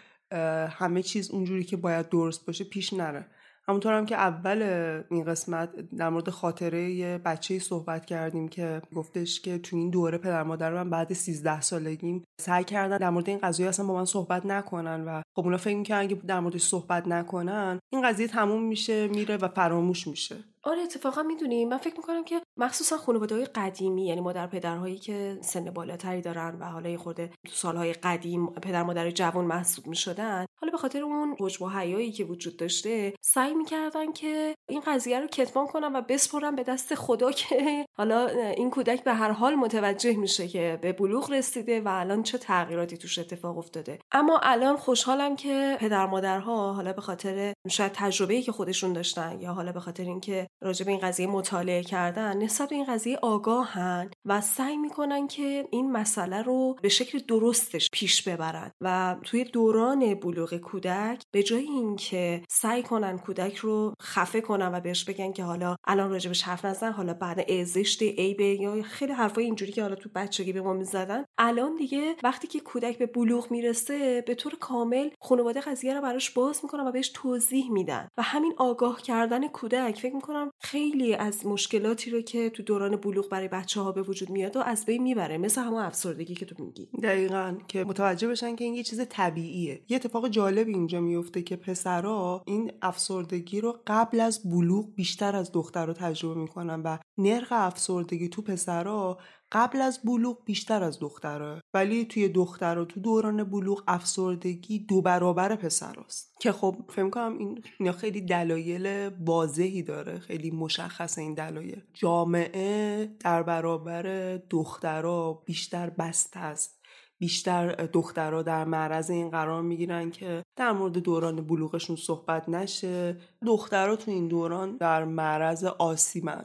همه 0.71 1.03
چیز 1.03 1.31
اونجوری 1.31 1.65
که 1.65 1.77
باید 1.77 2.09
درست 2.09 2.47
باشه 2.47 2.65
پیش 2.65 2.93
نره. 2.93 3.27
همونطور 3.69 3.95
هم 3.95 4.07
که 4.07 4.17
اول 4.17 4.63
این 5.11 5.25
قسمت 5.25 5.71
در 5.97 6.09
مورد 6.09 6.31
خاطره 6.31 6.91
یه 6.91 7.19
بچه 7.19 7.59
صحبت 7.59 8.07
کردیم 8.07 8.49
که 8.49 8.83
گفتش 8.95 9.41
که 9.41 9.59
تو 9.59 9.77
این 9.77 9.91
دوره 9.91 10.19
پدر 10.19 10.43
مادر 10.43 10.75
من 10.75 10.91
بعد 10.91 11.13
13 11.13 11.61
سالگیم 11.61 12.25
سعی 12.41 12.65
کردن 12.65 12.97
در 12.97 13.11
مورد 13.11 13.29
این 13.29 13.39
قضیه 13.39 13.69
اصلا 13.69 13.87
با 13.87 13.95
من 13.95 14.05
صحبت 14.05 14.47
نکنن 14.47 15.05
و 15.05 15.23
خب 15.37 15.45
اونا 15.45 15.57
فکر 15.57 15.77
می‌کنن 15.77 15.99
اگه 15.99 16.15
در 16.15 16.41
موردش 16.41 16.63
صحبت 16.63 17.09
نکنن 17.09 17.79
این 17.93 18.09
قضیه 18.09 18.29
تموم 18.29 18.63
میشه 18.63 19.09
میره 19.09 19.37
و 19.37 19.49
فراموش 19.49 20.07
میشه. 20.07 20.37
آره 20.67 20.83
اتفاقا 20.83 21.23
می‌دونی 21.23 21.65
من 21.65 21.77
فکر 21.77 21.97
می‌کنم 21.97 22.25
که 22.25 22.43
مخصوصا 22.57 22.97
خانواده 22.97 23.35
های 23.35 23.45
قدیمی 23.45 24.07
یعنی 24.07 24.21
مادر 24.21 24.47
پدرهایی 24.47 24.99
که 24.99 25.39
سن 25.41 25.71
بالاتری 25.71 26.21
دارن 26.21 26.59
و 26.61 26.65
حالا 26.65 26.97
خورده 26.97 27.27
تو 27.27 27.53
سالهای 27.53 27.93
قدیم 27.93 28.47
پدر 28.47 28.83
مادر 28.83 29.11
جوان 29.11 29.45
محسوب 29.45 29.87
می‌شدن 29.87 30.47
حالا 30.61 30.71
به 30.71 30.79
خاطر 30.79 31.03
اون 31.03 31.37
حجب 31.41 31.63
و 31.63 31.69
حیایی 31.69 32.13
که 32.13 32.25
وجود 32.25 32.57
داشته 32.57 33.15
سعی 33.21 33.55
می‌کردن 33.55 34.13
که 34.13 34.55
این 34.69 34.83
قضیه 34.87 35.21
رو 35.21 35.27
کتمان 35.27 35.67
کنن 35.67 35.97
و 35.97 36.03
بسپرن 36.03 36.55
به 36.55 36.63
دست 36.63 36.95
خدا 36.95 37.33
که 37.33 37.87
حالا 37.99 38.27
این 38.57 38.71
کودک 38.71 39.05
به 39.05 39.15
هر 39.15 39.31
حال 39.31 39.55
متوجه 39.55 40.17
میشه 40.17 40.49
که 40.49 40.79
به 40.83 40.93
بلوغ 40.93 41.31
رسیده 41.31 41.81
و 41.81 41.89
الان 41.89 42.23
چه 42.23 42.39
تغییراتی 42.39 42.99
توش 42.99 43.19
اتفاق 43.19 43.59
افتاده. 43.59 43.99
اما 44.13 44.41
الان 44.43 44.77
خوشحالم 44.77 45.37
که 45.37 45.77
پدر 45.81 46.07
مادرها 46.07 46.73
حالا 46.73 46.93
به 46.93 47.01
خاطر 47.01 47.54
شاید 47.71 47.93
تجربه‌ای 47.93 48.43
که 48.43 48.53
خودشون 48.53 48.93
داشتن 48.93 49.41
یا 49.41 49.53
حالا 49.53 49.73
به 49.73 49.81
خاطر 49.81 50.03
اینکه 50.03 50.47
راجع 50.63 50.85
به 50.85 50.91
این 50.91 51.01
قضیه 51.01 51.27
مطالعه 51.27 51.83
کردن 51.83 52.37
نسبت 52.37 52.69
به 52.69 52.75
این 52.75 52.85
قضیه 52.85 53.19
آگاهن 53.23 54.11
و 54.25 54.41
سعی 54.41 54.77
می‌کنن 54.77 55.29
که 55.29 55.69
این 55.71 55.93
مسئله 55.93 56.43
رو 56.43 56.77
به 56.83 56.89
شکل 56.89 57.19
درستش 57.19 57.89
پیش 57.93 58.29
ببرن 58.29 58.71
و 58.81 59.17
توی 59.23 59.45
دوران 59.45 60.15
بلوغ 60.15 60.57
کودک 60.57 61.23
به 61.33 61.43
جای 61.43 61.63
اینکه 61.63 62.43
سعی 62.49 62.83
کنن 62.83 63.19
کودک 63.19 63.57
رو 63.57 63.95
خفه 64.03 64.41
کنن 64.41 64.75
و 64.75 64.81
بهش 64.81 65.05
بگن 65.05 65.33
که 65.33 65.45
حالا 65.45 65.77
الان 65.87 66.11
راجبش 66.11 66.43
حرف 66.43 66.65
نزن 66.65 66.93
حالا 66.93 67.15
بعد 67.15 67.51
ازشت 67.51 68.03
عیبه 68.03 68.45
یا 68.45 68.83
خیلی 68.83 69.13
حرفای 69.13 69.45
اینجوری 69.45 69.73
که 69.73 69.83
حالا 69.83 69.95
تو 69.95 70.09
بچگی 70.15 70.53
به 70.53 70.61
ما 70.61 70.73
می‌زدن 70.73 71.25
الان 71.39 71.75
دیگه 71.75 72.17
وقتی 72.23 72.49
که 72.49 72.61
کودک 72.61 72.99
به 72.99 73.07
بلوغ 73.07 73.51
می‌رسه 73.51 74.23
به 74.27 74.35
طور 74.35 74.55
کامل 74.61 75.11
خانواده 75.21 75.61
قضیه 75.61 75.95
رو 75.95 76.01
براش 76.01 76.31
باز 76.31 76.61
می‌کنن 76.63 76.87
و 76.87 76.93
بهش 76.93 77.09
توضیح 77.15 77.54
میدن. 77.63 78.09
و 78.17 78.23
همین 78.23 78.55
آگاه 78.57 79.03
کردن 79.03 79.49
کودک 79.49 79.99
فکر 80.01 80.15
می‌کنم 80.15 80.51
خیلی 80.61 81.15
از 81.15 81.47
مشکلاتی 81.47 82.11
رو 82.11 82.21
که 82.21 82.51
تو 82.51 82.63
دوران 82.63 82.97
بلوغ 82.97 83.29
برای 83.29 83.49
بچه 83.49 83.81
ها 83.81 83.93
به 83.93 84.03
وجود 84.03 84.31
میاد 84.31 84.57
و 84.57 84.61
از 84.61 84.85
بین 84.85 85.03
می‌بره. 85.03 85.39
مثل 85.39 85.63
همون 85.63 85.83
افسردگی 85.83 86.35
که 86.35 86.47
تو 86.47 86.65
میگی. 86.65 86.89
دقیقا. 87.03 87.57
که 87.69 87.85
متوجه 87.85 88.29
بشن 88.29 88.57
که 88.57 88.65
این 88.65 88.75
یه 88.75 88.83
چیز 88.83 89.01
طبیعیه. 89.09 89.85
یه 89.89 89.97
اتفاق 89.97 90.29
جالب 90.29 90.69
اینجا 90.69 91.01
میفته 91.01 91.43
که 91.43 91.57
پسرا 91.57 92.43
این 92.47 92.73
افسردگی 92.83 93.61
رو 93.61 93.81
قبل 93.87 94.21
از 94.21 94.51
بلوغ 94.51 94.95
بیشتر 94.95 95.37
از 95.37 95.53
دخترها 95.53 95.93
تجربه 95.93 96.41
می‌کنن 96.41 96.83
و 96.83 96.99
نرخ 97.19 97.49
افسردگی 97.51 98.29
تو 98.29 98.43
پسرا 98.43 99.19
قبل 99.55 99.81
از 99.81 100.01
بلوغ 100.05 100.45
بیشتر 100.45 100.83
از 100.83 100.99
دختره. 101.01 101.61
ولی 101.75 102.05
توی 102.05 102.29
دختر 102.29 102.85
تو 102.85 103.01
دوران 103.01 103.45
بلوغ 103.45 103.83
افسردگی 103.87 104.79
دو 104.79 105.03
برابر 105.03 105.57
پسراست 105.57 106.37
که 106.41 106.53
خب 106.53 106.77
فکر 106.89 107.11
کنم 107.11 107.39
این 107.79 107.93
خیلی 107.93 108.21
دلایل 108.21 109.11
واضحی 109.27 109.83
داره. 109.83 110.19
خیلی 110.19 110.51
مشخص 110.51 111.19
این 111.19 111.35
دلایل. 111.35 111.81
جامعه 111.95 113.11
در 113.21 113.43
برابر 113.43 114.37
دخترها 114.51 115.33
بیشتر 115.33 115.91
بسته 115.91 116.41
است. 116.41 116.81
بیشتر 117.19 117.75
دخترها 117.75 118.43
در 118.43 118.65
معرض 118.65 119.11
این 119.11 119.31
قرار 119.31 119.63
می‌گیرن 119.63 120.11
که 120.11 120.43
در 120.57 120.73
مورد 120.73 120.99
دوران 120.99 121.47
بلوغشون 121.47 121.97
صحبت 121.97 122.49
نشه. 122.49 123.17
دخترها 123.47 123.97
تو 123.97 124.11
این 124.11 124.29
دوران 124.29 124.77
در 124.77 125.05
معرض 125.05 125.65
آسیمن 125.65 126.45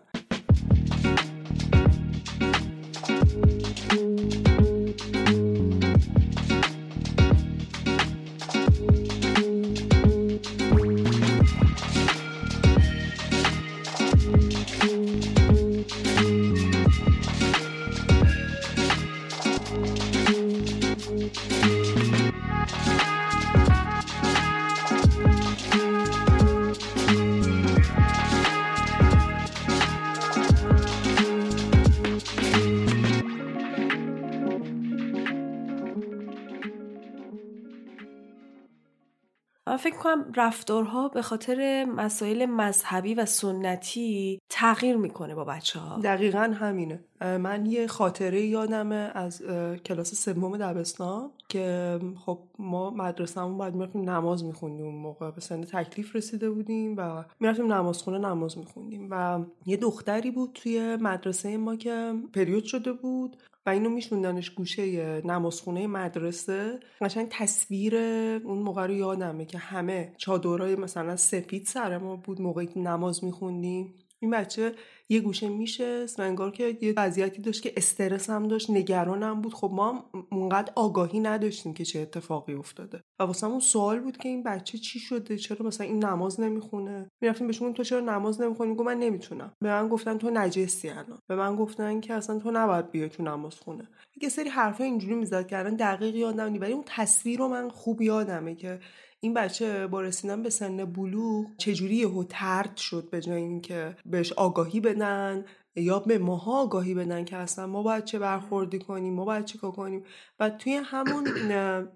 کنم 39.99 40.31
رفتارها 40.35 41.07
به 41.07 41.21
خاطر 41.21 41.85
مسائل 41.85 42.45
مذهبی 42.45 43.13
و 43.13 43.25
سنتی 43.25 44.39
تغییر 44.49 44.97
می‌کنه 44.97 45.35
با 45.35 45.43
بچه 45.43 45.79
ها 45.79 45.99
دقیقا 46.03 46.53
همینه. 46.59 46.99
من 47.21 47.65
یه 47.65 47.87
خاطره 47.87 48.41
یادمه 48.41 49.11
از 49.15 49.41
کلاس 49.85 50.15
سوم 50.25 50.57
دبستان 50.57 51.29
که 51.49 51.99
خب 52.25 52.39
ما 52.59 52.89
مدرسهمون 52.89 53.57
باید 53.57 53.73
می‌رفتیم 53.73 54.09
نماز 54.09 54.43
میخوندیم. 54.43 54.85
اون 54.85 54.95
موقع 54.95 55.31
به 55.31 55.41
سن 55.41 55.61
تکلیف 55.61 56.15
رسیده 56.15 56.49
بودیم 56.49 56.97
و 56.97 57.23
می‌رفتیم 57.39 57.73
نمازخونه 57.73 58.17
نماز 58.17 58.57
میخوندیم. 58.57 59.07
و 59.11 59.39
یه 59.65 59.77
دختری 59.77 60.31
بود 60.31 60.51
توی 60.53 60.95
مدرسه 60.95 61.57
ما 61.57 61.75
که 61.75 62.13
پریود 62.33 62.63
شده 62.63 62.93
بود. 62.93 63.37
اینو 63.69 63.89
میشوندنش 63.89 64.49
گوشه 64.49 65.21
نمازخونه 65.25 65.87
مدرسه. 65.87 66.79
قشنگ 67.01 67.27
تصویر 67.29 67.95
اون 68.43 68.57
موقع 68.57 68.87
رو 68.87 68.93
یادمه 68.93 69.45
که 69.45 69.57
همه 69.57 70.13
چادرای 70.17 70.75
مثلا 70.75 71.15
سفید 71.15 71.65
سر 71.65 71.97
ما 71.97 72.15
بود 72.15 72.41
موقعی 72.41 72.67
که 72.67 72.79
نماز 72.79 73.23
میخوندیم. 73.23 73.93
این 74.21 74.31
بچه 74.31 74.75
یه 75.09 75.19
گوشه 75.19 75.49
میشست 75.49 76.19
و 76.19 76.23
انگار 76.23 76.51
که 76.51 76.77
یه 76.81 76.93
وضعیتی 76.97 77.41
داشت 77.41 77.61
که 77.61 77.73
استرس 77.77 78.29
هم 78.29 78.47
داشت 78.47 78.69
نگرانم 78.69 79.41
بود. 79.41 79.53
خب 79.53 79.71
ما 79.73 79.91
هم 79.91 80.03
اونقدر 80.31 80.73
آگاهی 80.75 81.19
نداشتیم 81.19 81.73
که 81.73 81.85
چه 81.85 81.99
اتفاقی 81.99 82.53
افتاده. 82.53 83.03
و 83.19 83.23
واسه 83.23 83.47
اون 83.47 83.59
سوال 83.59 83.99
بود 83.99 84.17
که 84.17 84.29
این 84.29 84.43
بچه 84.43 84.77
چی 84.77 84.99
شده؟ 84.99 85.37
چرا 85.37 85.65
مثلا 85.65 85.87
این 85.87 86.05
نماز 86.05 86.39
نمی‌خونه؟ 86.39 87.11
می‌رفتیم 87.21 87.47
بهشون 87.47 87.73
تو 87.73 87.83
چرا 87.83 87.99
نماز 87.99 88.41
نمی‌خونی؟ 88.41 88.69
میگو 88.69 88.83
من 88.83 88.97
نمی‌تونم. 88.97 89.51
به 89.61 89.69
من 89.69 89.87
گفتن 89.87 90.17
تو 90.17 90.29
نجسی 90.29 90.89
الان. 90.89 91.19
به 91.27 91.35
من 91.35 91.55
گفتن 91.55 91.99
که 91.99 92.13
اصلا 92.13 92.39
تو 92.39 92.51
نباید 92.51 92.91
بیای 92.91 93.09
تو 93.09 93.23
نماز 93.23 93.55
خونه. 93.55 93.87
یه 94.21 94.29
سری 94.29 94.49
حرفا 94.49 94.83
اینجوری 94.83 95.15
می‌زد 95.15 95.47
که 95.47 95.57
الان 95.57 95.75
دقیق 95.75 96.15
یادم 96.15 96.49
نی 96.49 96.57
ولی 96.57 96.73
اون 96.73 96.83
تصویر 96.85 97.39
رو 97.39 97.47
من 97.47 97.69
خوب 97.69 98.01
یادمه 98.01 98.55
که 98.55 98.79
این 99.21 99.33
بچه 99.33 99.87
با 99.87 100.01
رسیدن 100.01 100.43
به 100.43 100.49
سن 100.49 100.85
بلوغ 100.85 101.45
چجوری 101.57 101.95
یهو 101.95 102.23
ترد 102.23 102.77
شد 102.77 103.09
به 103.09 103.21
جای 103.21 103.41
اینکه 103.41 103.97
بهش 104.05 104.33
آگاهی 104.33 104.79
بدن 104.79 105.45
یا 105.75 105.99
به 105.99 106.17
ماها 106.17 106.61
آگاهی 106.61 106.93
بدن 106.93 107.25
که 107.25 107.35
اصلا 107.35 107.67
ما 107.67 107.83
باید 107.83 108.03
چه 108.03 108.19
برخوردی 108.19 108.79
کنیم 108.79 109.13
ما 109.13 109.25
باید 109.25 109.45
چیکار 109.45 109.71
کنیم؟ 109.71 110.03
و 110.39 110.49
توی 110.49 110.73
همون 110.73 111.27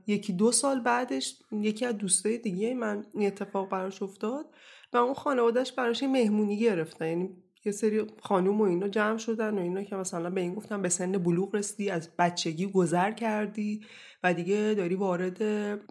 یکی 0.08 0.34
دو 0.34 0.52
سال 0.52 0.80
بعدش 0.80 1.44
یکی 1.52 1.86
از 1.86 1.98
دوستای 1.98 2.38
دیگه 2.38 2.74
من 2.74 3.06
این 3.14 3.28
اتفاق 3.28 3.70
براش 3.70 4.02
افتاد 4.02 4.46
و 4.94 4.98
اون 4.98 5.14
خانوادهش 5.14 5.72
براش 5.72 6.04
مهمونی 6.04 6.60
گرفتن. 6.60 7.08
یعنی 7.08 7.43
یه 7.66 7.72
سری 7.72 8.04
خانوم 8.22 8.62
و 8.62 8.64
اینا 8.64 8.88
جمع 8.88 9.18
شدن 9.18 9.58
و 9.58 9.62
اینا 9.62 9.84
که 9.84 9.96
مثلا 9.96 10.30
به 10.30 10.42
این 10.42 10.54
گفتن 10.54 10.82
به 10.82 10.90
سن 10.90 11.12
بلوغ 11.12 11.56
رسیدی 11.56 11.90
از 11.90 12.10
بچگی 12.20 12.68
گذر 12.68 13.12
کردی 13.12 13.82
و 14.24 14.34
دیگه 14.34 14.74
داری 14.78 14.96
وارد 14.96 15.44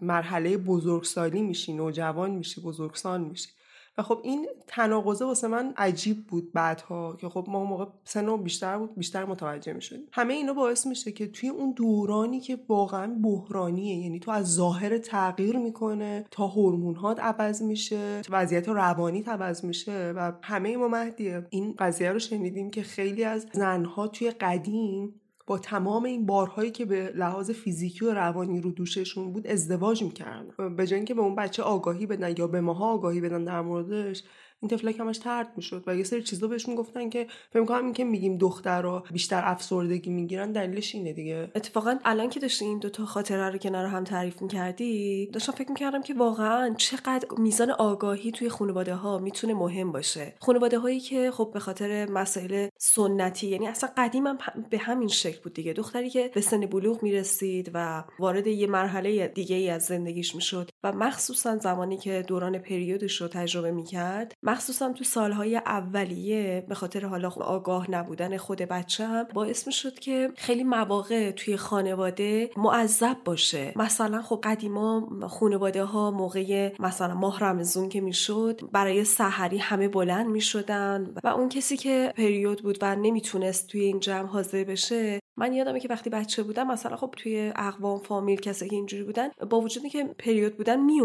مرحله 0.03 0.57
بزرگسالی 0.57 1.41
میشی 1.41 1.73
نوجوان 1.73 2.31
میشی 2.31 2.61
بزرگسال 2.61 3.21
میشی. 3.21 3.49
و 3.97 4.01
خب 4.03 4.19
این 4.23 4.47
تناقضه 4.67 5.25
واسه 5.25 5.47
من 5.47 5.73
عجیب 5.77 6.27
بود 6.27 6.53
بعدها 6.53 7.15
که 7.15 7.29
خب 7.29 7.45
ما 7.47 7.63
موقع 7.63 7.85
سنم 8.03 8.43
بیشتر 8.43 8.77
بود 8.77 8.95
بیشتر 8.95 9.25
متوجه 9.25 9.73
می‌شدیم. 9.73 10.07
همه 10.11 10.33
اینا 10.33 10.53
باعث 10.53 10.87
میشه 10.87 11.11
که 11.11 11.27
توی 11.27 11.49
اون 11.49 11.71
دورانی 11.71 12.39
که 12.39 12.59
واقعا 12.69 13.15
بحرانیه 13.23 13.95
یعنی 13.95 14.19
تو 14.19 14.31
از 14.31 14.53
ظاهر 14.53 14.97
تغییر 14.97 15.57
می‌کنه 15.57 16.25
تا 16.31 16.47
هورمونات 16.47 17.19
عوض 17.19 17.61
میشه 17.61 18.21
وضعیت 18.29 18.69
روانی 18.69 19.21
عوض 19.21 19.65
میشه 19.65 20.13
و 20.15 20.31
همه 20.41 20.77
ما 20.77 20.87
مهدیه. 20.87 21.47
این 21.49 21.75
قضیه 21.79 22.11
رو 22.11 22.19
شنیدیم 22.19 22.69
که 22.69 22.81
خیلی 22.83 23.23
از 23.23 23.47
زنها 23.53 24.07
توی 24.07 24.31
قدیم 24.31 25.19
با 25.45 25.57
تمام 25.57 26.03
این 26.03 26.25
بارهایی 26.25 26.71
که 26.71 26.85
به 26.85 27.11
لحاظ 27.15 27.51
فیزیکی 27.51 28.05
و 28.05 28.13
روانی 28.13 28.61
رو 28.61 28.71
دوششون 28.71 29.33
بود 29.33 29.47
ازدواج 29.47 30.03
می‌کردن. 30.03 30.75
به 30.75 30.87
جای 30.87 30.97
اینکه 30.97 31.13
به 31.13 31.21
اون 31.21 31.35
بچه 31.35 31.63
آگاهی 31.63 32.05
بدن 32.05 32.35
یا 32.37 32.47
به 32.47 32.61
ماها 32.61 32.93
آگاهی 32.93 33.21
بدن 33.21 33.43
در 33.43 33.61
موردش 33.61 34.23
این 34.63 34.69
طفلک 34.69 34.99
همش 34.99 35.17
ترد 35.17 35.47
می‌شد 35.55 35.83
و 35.87 35.95
یه 35.95 36.03
سری 36.03 36.23
چیزا 36.23 36.47
بهشون 36.47 36.75
گفتن 36.75 37.09
که 37.09 37.27
فکر 37.49 37.59
می‌کنم 37.59 37.85
این 37.85 37.93
که 37.93 38.03
میگیم 38.03 38.37
دخترها 38.37 39.03
بیشتر 39.11 39.41
افسردگی 39.45 40.09
می‌گیرن 40.09 40.51
دلیلش 40.51 40.95
اینه 40.95 41.13
دیگه. 41.13 41.51
اتفاقا 41.55 41.95
الان 42.05 42.29
که 42.29 42.39
داشتی 42.39 42.65
این 42.65 42.79
دوتا 42.79 43.05
خاطره 43.05 43.49
رو 43.49 43.57
کنار 43.57 43.85
هم 43.85 44.03
تعریف 44.03 44.41
می‌کردی 44.41 45.27
داشتم 45.33 45.51
فکر 45.51 45.69
می‌کردم 45.69 46.01
که 46.01 46.13
واقعا 46.13 46.75
چقدر 46.77 47.27
میزان 47.37 47.71
آگاهی 47.71 48.31
توی 48.31 48.49
خانواده 48.49 48.95
ها 48.95 49.17
می‌تونه 49.17 49.53
مهم 49.53 49.91
باشه. 49.91 50.33
خانواده 50.39 50.79
هایی 50.79 50.99
که 50.99 51.31
خب 51.31 51.51
به 51.53 51.59
خاطر 51.59 52.09
مسائل 52.09 52.67
سنتی 52.77 53.47
یعنی 53.47 53.67
اصلا 53.67 53.89
قدیم 53.97 54.27
هم 54.27 54.37
به 54.69 54.77
همین 54.77 55.07
شکل 55.07 55.41
بود 55.43 55.53
دیگه. 55.53 55.73
دختری 55.73 56.09
که 56.09 56.31
به 56.33 56.41
سن 56.41 56.65
بلوغ 56.65 57.03
می‌رسید 57.03 57.71
و 57.73 58.03
وارد 58.19 58.47
یه 58.47 58.67
مرحله 58.67 59.27
دیگه 59.27 59.55
ای 59.55 59.69
از 59.69 59.83
زندگیش 59.83 60.35
می‌شد 60.35 60.69
و 60.83 60.91
مخصوصا 60.91 61.57
زمانی 61.57 61.97
که 61.97 62.23
دوران 62.27 62.57
پریودش 62.57 63.21
رو 63.21 63.27
تجربه 63.27 63.71
می‌کرد 63.71 64.33
مخصوصا 64.53 64.93
تو 64.93 65.03
سالهای 65.03 65.55
اولیه 65.55 66.65
به 66.69 66.75
خاطر 66.75 67.05
حالا 67.05 67.29
آگاه 67.29 67.91
نبودن 67.91 68.37
خود 68.37 68.57
بچه 68.57 69.05
هم 69.07 69.23
باعث 69.33 69.67
می 69.67 69.73
شد 69.73 69.99
که 69.99 70.31
خیلی 70.35 70.63
مواقع 70.63 71.31
توی 71.31 71.57
خانواده 71.57 72.49
معذب 72.57 73.17
باشه. 73.25 73.73
مثلا 73.75 74.21
خب 74.21 74.41
قدیما 74.43 75.09
خانواده 75.27 75.83
ها 75.83 76.11
موقع 76.11 76.73
مثلا 76.79 77.13
ماه 77.13 77.39
رمزون 77.39 77.89
که 77.89 78.01
می‌شد 78.01 78.61
برای 78.71 79.03
سحری 79.03 79.57
همه 79.57 79.87
بلند 79.87 80.27
می 80.27 80.41
شدن 80.41 81.13
و 81.23 81.27
اون 81.27 81.49
کسی 81.49 81.77
که 81.77 82.13
پریود 82.17 82.63
بود 82.63 82.77
و 82.81 82.95
نمی‌تونست 82.95 83.67
توی 83.67 83.81
این 83.81 83.99
جمع 83.99 84.27
حاضر 84.27 84.63
بشه 84.63 85.19
من 85.37 85.53
یادمه 85.53 85.79
که 85.79 85.87
وقتی 85.87 86.09
بچه 86.09 86.43
بودم 86.43 86.67
مثلا 86.67 86.95
خب 86.95 87.13
توی 87.17 87.51
اقوام 87.55 87.99
فامیل 87.99 88.39
کسی 88.39 88.69
که 88.69 88.75
اینجوری 88.75 89.03
بودن 89.03 89.29
با 89.49 89.61
وجودی 89.61 89.89
که 89.89 90.03
پریود 90.03 90.57
بودن 90.57 90.79
می 90.79 91.01